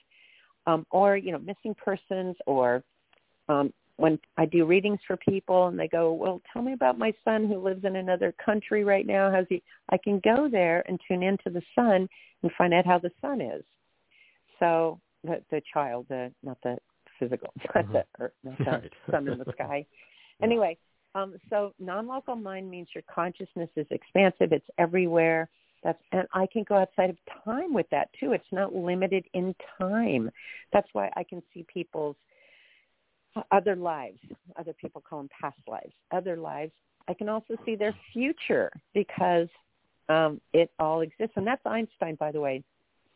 [0.66, 2.84] um, or you know missing persons or
[3.50, 7.14] um, when I do readings for people and they go, well, tell me about my
[7.26, 9.32] son who lives in another country right now.
[9.32, 9.64] How's he?
[9.90, 12.08] I can go there and tune into the son
[12.44, 13.64] and find out how the son is.
[14.60, 16.78] So the the child, the not the
[17.20, 17.94] physical, not mm-hmm.
[17.94, 18.94] the earth, not the right.
[19.12, 19.86] sun in the sky.
[20.40, 20.78] Anyway,
[21.18, 24.52] um, so non-local mind means your consciousness is expansive.
[24.52, 25.50] It's everywhere.
[25.84, 28.34] That's and I can go outside of time with that too.
[28.34, 30.30] It's not limited in time.
[30.74, 32.16] That's why I can see people's
[33.52, 34.20] other lives.
[34.60, 35.94] Other people call them past lives.
[36.12, 36.72] Other lives.
[37.08, 39.48] I can also see their future because
[40.10, 41.34] um, it all exists.
[41.36, 42.64] And that's Einstein, by the way.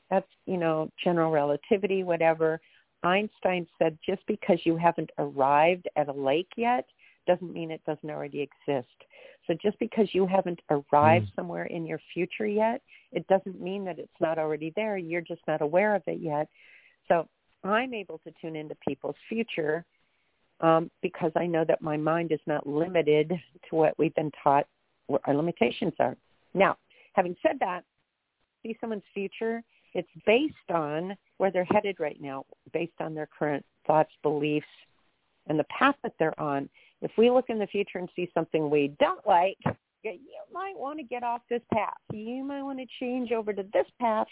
[0.09, 2.59] That's you know general relativity, whatever.
[3.03, 6.85] Einstein said just because you haven't arrived at a lake yet
[7.27, 8.87] doesn't mean it doesn't already exist.
[9.47, 11.35] So just because you haven't arrived mm.
[11.35, 14.97] somewhere in your future yet, it doesn't mean that it's not already there.
[14.97, 16.47] You're just not aware of it yet.
[17.07, 17.27] So
[17.63, 19.85] I'm able to tune into people's future
[20.61, 24.67] um, because I know that my mind is not limited to what we've been taught
[25.07, 26.15] what our limitations are.
[26.53, 26.77] Now,
[27.13, 27.83] having said that,
[28.63, 29.63] see someone's future,
[29.93, 34.65] it's based on where they're headed right now, based on their current thoughts, beliefs,
[35.47, 36.69] and the path that they're on.
[37.01, 39.57] If we look in the future and see something we don't like,
[40.03, 40.17] you
[40.51, 41.93] might want to get off this path.
[42.11, 44.27] You might want to change over to this path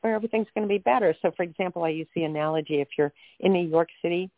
[0.00, 1.14] where everything's going to be better.
[1.22, 4.30] So, for example, I use the analogy if you're in New York City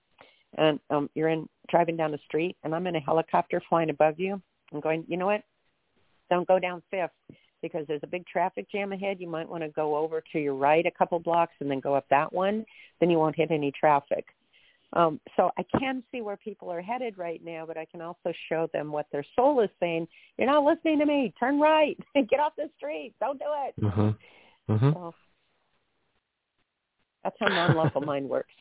[0.56, 4.18] and um, you're in driving down the street and I'm in a helicopter flying above
[4.18, 4.40] you,
[4.72, 5.42] I'm going, you know what?
[6.30, 7.10] Don't go down Fifth
[7.62, 9.20] because there's a big traffic jam ahead.
[9.20, 11.94] You might want to go over to your right a couple blocks and then go
[11.94, 12.64] up that one.
[13.00, 14.26] Then you won't hit any traffic.
[14.92, 18.32] Um, so I can see where people are headed right now, but I can also
[18.48, 20.06] show them what their soul is saying.
[20.38, 21.34] You're not listening to me.
[21.38, 21.98] Turn right.
[22.14, 23.12] Get off the street.
[23.20, 23.84] Don't do it.
[23.84, 24.72] Mm-hmm.
[24.72, 24.92] Mm-hmm.
[24.92, 25.14] So
[27.24, 28.52] that's how non-local mind works.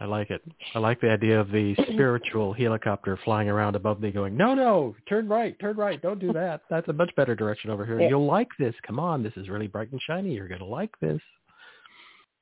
[0.00, 0.42] I like it.
[0.74, 4.94] I like the idea of the spiritual helicopter flying around above me going, no, no,
[5.08, 6.00] turn right, turn right.
[6.00, 6.62] Don't do that.
[6.70, 8.00] That's a much better direction over here.
[8.00, 8.08] Yeah.
[8.08, 8.74] You'll like this.
[8.86, 9.22] Come on.
[9.22, 10.34] This is really bright and shiny.
[10.34, 11.20] You're going to like this.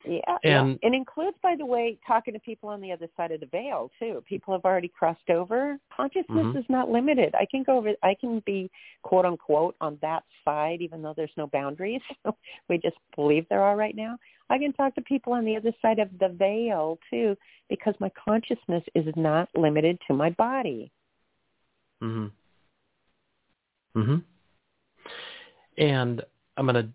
[0.04, 0.88] Yeah, and yeah.
[0.88, 3.90] it includes, by the way, talking to people on the other side of the veil
[3.98, 4.22] too.
[4.26, 5.78] People have already crossed over.
[5.94, 6.58] Consciousness mm-hmm.
[6.58, 7.34] is not limited.
[7.34, 7.92] I can go over.
[8.02, 8.70] I can be
[9.02, 12.00] quote unquote on that side, even though there's no boundaries.
[12.68, 14.16] we just believe there are right now.
[14.48, 17.36] I can talk to people on the other side of the veil too,
[17.68, 20.90] because my consciousness is not limited to my body.
[22.02, 22.30] Mhm.
[23.94, 24.24] Mhm.
[25.76, 26.24] And
[26.56, 26.92] I'm going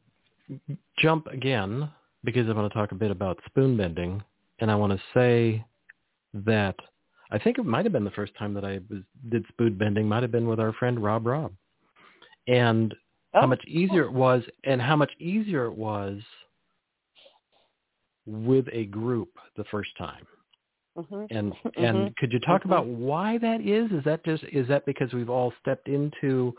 [0.68, 1.90] to jump again
[2.26, 4.24] because I want to talk a bit about spoon bending,
[4.60, 5.64] and I want to say
[6.34, 6.76] that
[7.32, 10.08] I think it might have been the first time that I was, did spoon bending.
[10.08, 11.54] Might have been with our friend Rob Rob,
[12.48, 12.94] and
[13.34, 13.42] oh.
[13.42, 16.20] how much easier it was, and how much easier it was
[18.26, 20.26] with a group the first time.
[20.98, 21.26] Mm-hmm.
[21.30, 22.14] And and mm-hmm.
[22.18, 22.72] could you talk mm-hmm.
[22.72, 23.92] about why that is?
[23.92, 26.54] Is that just is that because we've all stepped into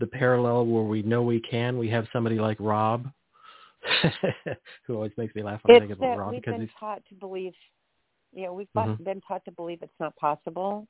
[0.00, 1.78] the parallel where we know we can?
[1.78, 3.06] We have somebody like Rob
[4.86, 6.70] who always makes me laugh when it's I think about Rob we've because been he's
[6.78, 7.52] taught to believe.
[8.34, 9.02] Yeah, we've mm-hmm.
[9.02, 10.86] been taught to believe it's not possible.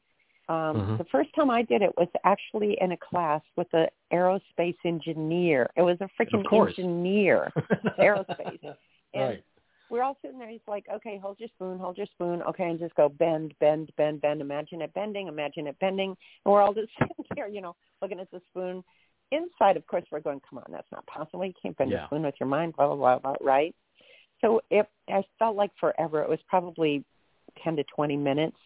[0.49, 0.97] Um, mm-hmm.
[0.99, 5.71] The first time I did it was actually in a class with an aerospace engineer.
[5.77, 7.53] It was a freaking engineer,
[7.99, 8.59] aerospace.
[9.15, 9.45] And right.
[9.89, 10.51] we're all sitting there.
[10.51, 12.43] He's like, "Okay, hold your spoon, hold your spoon.
[12.43, 14.41] Okay, and just go bend, bend, bend, bend.
[14.41, 18.21] Imagine it bending, imagine it bending." And we're all just sitting there, you know, looking
[18.21, 18.83] at the spoon
[19.33, 21.45] inside, of course, we're going, come on, that's not possible.
[21.45, 22.05] You can't bend yeah.
[22.05, 23.75] a spoon with your mind, blah, blah, blah, blah, right?
[24.41, 26.23] So it, I felt like forever.
[26.23, 27.05] It was probably
[27.65, 28.57] 10 to 20 minutes.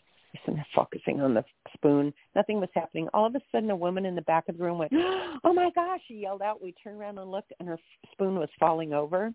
[0.45, 2.12] Sitting there focusing on the spoon.
[2.35, 3.09] Nothing was happening.
[3.14, 4.93] All of a sudden, a woman in the back of the room went,
[5.45, 6.62] oh, my gosh, she yelled out.
[6.62, 7.79] We turned around and looked, and her
[8.12, 9.33] spoon was falling over.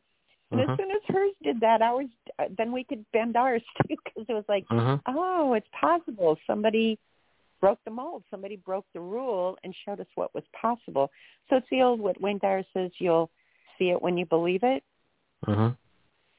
[0.51, 0.73] And uh-huh.
[0.73, 2.07] as soon as hers did that, ours,
[2.55, 4.97] then we could bend ours too, because it was like, uh-huh.
[5.07, 6.37] oh, it's possible.
[6.45, 6.99] Somebody
[7.61, 8.23] broke the mold.
[8.29, 11.09] Somebody broke the rule and showed us what was possible.
[11.49, 13.29] So it's the old what Wayne Dyer says, you'll
[13.77, 14.83] see it when you believe it.
[15.47, 15.71] Uh-huh.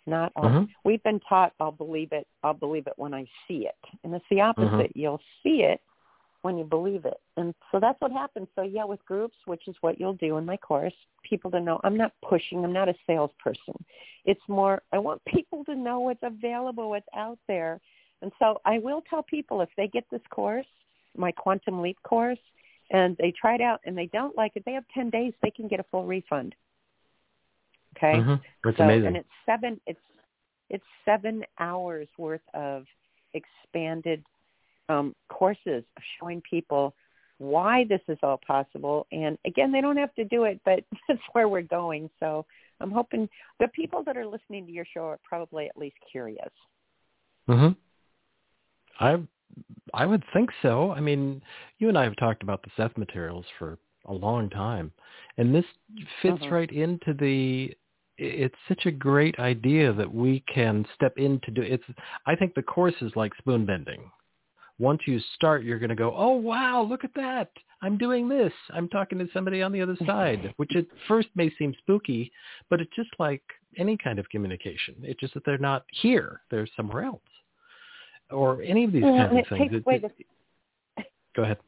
[0.06, 0.46] Not all.
[0.46, 0.64] Uh-huh.
[0.84, 2.26] We've been taught I'll believe it.
[2.42, 3.78] I'll believe it when I see it.
[4.04, 4.66] And it's the opposite.
[4.66, 4.88] Uh-huh.
[4.94, 5.80] You'll see it
[6.42, 7.20] when you believe it.
[7.36, 8.48] And so that's what happens.
[8.56, 10.92] So yeah, with groups, which is what you'll do in my course,
[11.22, 13.74] people to know I'm not pushing, I'm not a salesperson.
[14.24, 17.80] It's more I want people to know what's available, what's out there.
[18.22, 20.66] And so I will tell people if they get this course,
[21.16, 22.38] my Quantum Leap course,
[22.90, 25.32] and they try it out and they don't like it, they have 10 days.
[25.42, 26.54] They can get a full refund.
[27.96, 28.34] Okay, mm-hmm.
[28.64, 29.08] that's so, amazing.
[29.08, 29.80] And it's seven.
[29.86, 30.00] It's
[30.70, 32.84] it's seven hours worth of
[33.34, 34.24] expanded
[34.88, 36.94] um, courses of showing people
[37.38, 39.06] why this is all possible.
[39.12, 42.08] And again, they don't have to do it, but that's where we're going.
[42.20, 42.46] So
[42.80, 43.28] I'm hoping
[43.60, 46.50] the people that are listening to your show are probably at least curious.
[47.48, 47.76] Mhm.
[49.00, 49.20] I
[49.94, 50.92] I would think so.
[50.92, 51.42] I mean,
[51.78, 54.92] you and I have talked about the Seth materials for a long time,
[55.38, 55.64] and this
[56.22, 56.54] fits Mm-hmm.
[56.54, 57.74] right into the.
[58.18, 61.62] It's such a great idea that we can step into do.
[61.62, 61.84] It's.
[62.26, 64.10] I think the course is like spoon bending.
[64.78, 67.50] Once you start, you're going to go, oh wow, look at that!
[67.82, 68.52] I'm doing this.
[68.72, 72.30] I'm talking to somebody on the other side, which at first may seem spooky,
[72.70, 73.42] but it's just like
[73.76, 74.94] any kind of communication.
[75.02, 77.20] It's just that they're not here; they're somewhere else,
[78.32, 79.72] or any of these Yeah, kinds of things.
[79.72, 80.02] It- it-
[80.96, 81.04] the
[81.34, 81.58] go ahead.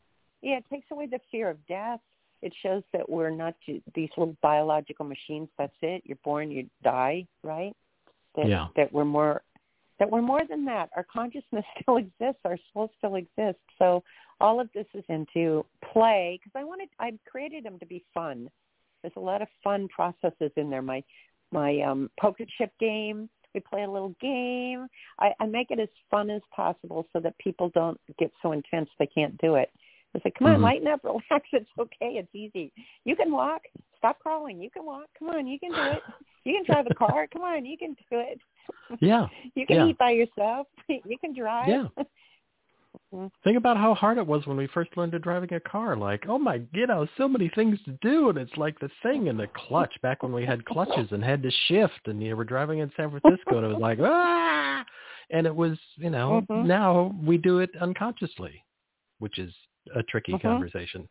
[0.43, 2.01] yeah, it takes away the fear of death.
[2.43, 5.49] It shows that we're not these little biological machines.
[5.57, 6.03] That's it.
[6.05, 7.75] You're born, you die, right?
[8.35, 8.69] That, Yeah.
[8.77, 9.43] That we're more
[9.99, 10.91] that we're more than that.
[10.97, 12.41] Our consciousness still exists.
[12.45, 13.63] Our soul still exists.
[13.79, 14.03] So
[14.41, 18.51] all of this is into play because I wanted I created them to be fun.
[19.03, 20.83] There's a lot of fun processes in there.
[20.83, 21.03] My
[21.53, 23.31] my um, poker chip game.
[23.55, 24.89] We play a little game.
[25.21, 28.89] I, I make it as fun as possible so that people don't get so intense
[28.99, 29.71] they can't do it.
[30.15, 30.63] It's like, come on, Mhm.
[30.63, 31.49] lighten up, relax.
[31.53, 32.13] It's okay.
[32.19, 32.73] It's easy.
[33.05, 33.63] You can walk.
[33.99, 34.61] Stop crawling.
[34.61, 35.07] You can walk.
[35.19, 36.03] Come on, you can do it.
[36.45, 37.27] You can drive a car.
[37.33, 38.41] Come on, you can do it.
[39.01, 39.27] Yeah.
[39.55, 39.87] You can Yeah.
[39.87, 40.67] eat by yourself.
[40.89, 41.69] You can drive.
[41.69, 42.05] Yeah.
[43.45, 45.97] Think about how hard it was when we first learned to driving a car.
[45.97, 49.27] Like, oh my, you know, so many things to do, and it's like the thing
[49.27, 49.93] in the clutch.
[50.01, 53.11] Back when we had clutches and had to shift, and you were driving in San
[53.11, 54.85] Francisco, and it was like ah,
[55.31, 56.65] and it was, you know, Mhm.
[56.65, 58.65] now we do it unconsciously,
[59.19, 59.55] which is
[59.95, 60.43] a tricky Mhm.
[60.43, 61.07] conversation.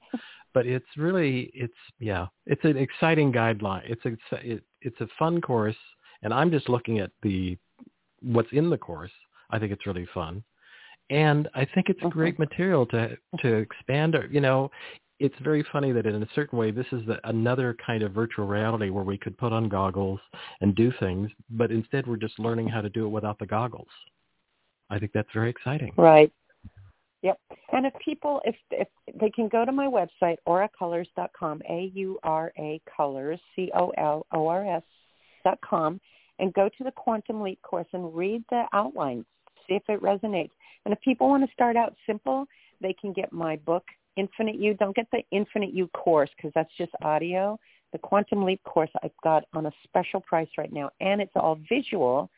[0.54, 3.84] But it's really, it's yeah, it's an exciting guideline.
[3.86, 4.18] It's a,
[4.54, 5.78] it, it's a fun course,
[6.24, 7.58] and I'm just looking at the
[8.22, 9.12] what's in the course.
[9.52, 10.44] I think it's really fun
[11.10, 14.16] and I think it's great material to to expand.
[14.16, 14.72] Our, you know,
[15.20, 18.46] it's very funny that in a certain way, this is the, another kind of virtual
[18.46, 20.20] reality where we could put on goggles
[20.62, 23.88] and do things, but instead we're just learning how to do it without the goggles.
[24.90, 25.94] I think that's very exciting.
[25.98, 26.32] Right.
[27.22, 27.40] Yep.
[27.72, 28.88] And if people, if if
[29.20, 34.84] they can go to my website, auracolors.com, A-U-R-A colors, C-O-L-O-R-S
[35.46, 36.02] dot com,
[36.40, 39.26] and go to the Quantum Leap course and read the outline,
[39.68, 40.52] see if it resonates.
[40.86, 42.46] And if people want to start out simple,
[42.82, 43.84] they can get my book,
[44.18, 44.74] Infinite You.
[44.76, 47.60] Don't get the Infinite You course because that's just audio.
[47.94, 51.60] The Quantum Leap course I've got on a special price right now, and it's all
[51.70, 52.30] visual.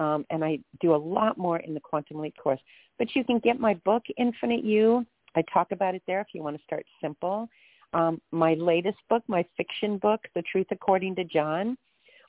[0.00, 2.60] Um, and I do a lot more in the Quantum Leap course.
[2.98, 5.06] But you can get my book, Infinite You.
[5.34, 7.48] I talk about it there if you want to start simple.
[7.94, 11.76] Um, my latest book, my fiction book, The Truth According to John.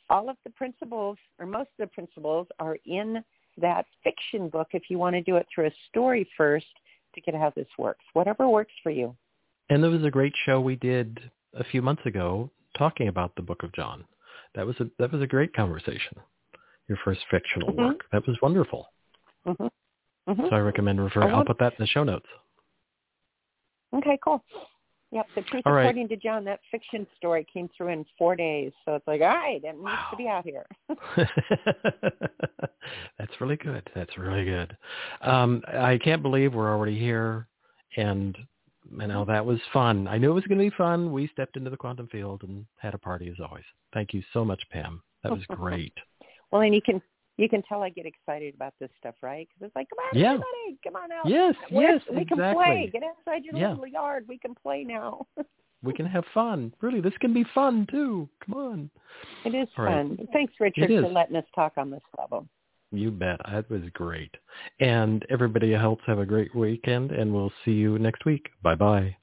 [0.09, 3.23] All of the principles, or most of the principles, are in
[3.61, 6.65] that fiction book if you want to do it through a story first
[7.15, 8.03] to get how this works.
[8.13, 9.15] Whatever works for you.
[9.69, 11.19] And there was a great show we did
[11.53, 14.05] a few months ago talking about the Book of John.
[14.55, 16.17] That was a that was a great conversation.
[16.87, 17.77] Your first fictional Mhm.
[17.77, 18.05] work.
[18.11, 18.91] That was wonderful.
[19.45, 19.67] hmm
[20.27, 21.33] hmm So I recommend referring.
[21.33, 22.27] I'll put that in the show notes.
[23.93, 24.43] Okay, cool.
[25.11, 25.83] Yep, The Truth All right.
[25.83, 28.71] According to John, that fiction story came through in four days.
[28.85, 30.07] So it's like, all right, it needs Wow.
[30.11, 30.65] to be out here.
[33.17, 33.87] That's really good.
[33.95, 34.75] That's really good.
[35.21, 37.47] Um, I can't believe we're already here,
[37.97, 38.37] and
[38.91, 40.07] you know that was fun.
[40.07, 41.11] I knew it was going to be fun.
[41.11, 43.65] We stepped into the quantum field and had a party as always.
[43.93, 45.01] Thank you so much, Pam.
[45.23, 45.93] That was great.
[46.51, 47.01] Well, and you can
[47.39, 49.47] you can tell I get excited about this stuff, right?
[49.47, 50.27] Because it's like, come on, Yeah.
[50.33, 51.25] everybody, come on out.
[51.25, 52.63] yes, We're- yes, we can exactly.
[52.63, 52.89] play.
[52.91, 53.69] Get outside your Yeah.
[53.69, 54.25] little yard.
[54.27, 55.25] We can play now.
[55.81, 56.73] We can have fun.
[56.81, 58.27] Really, this can be fun too.
[58.45, 58.89] Come on.
[59.45, 59.93] it is All right.
[60.05, 60.27] fun.
[60.33, 62.45] Thanks, Richard, for letting us talk on this level.
[62.91, 63.39] You bet.
[63.49, 64.35] That was great.
[64.81, 68.49] And everybody else have a great weekend, and we'll see you next week.
[68.61, 69.15] Bye bye.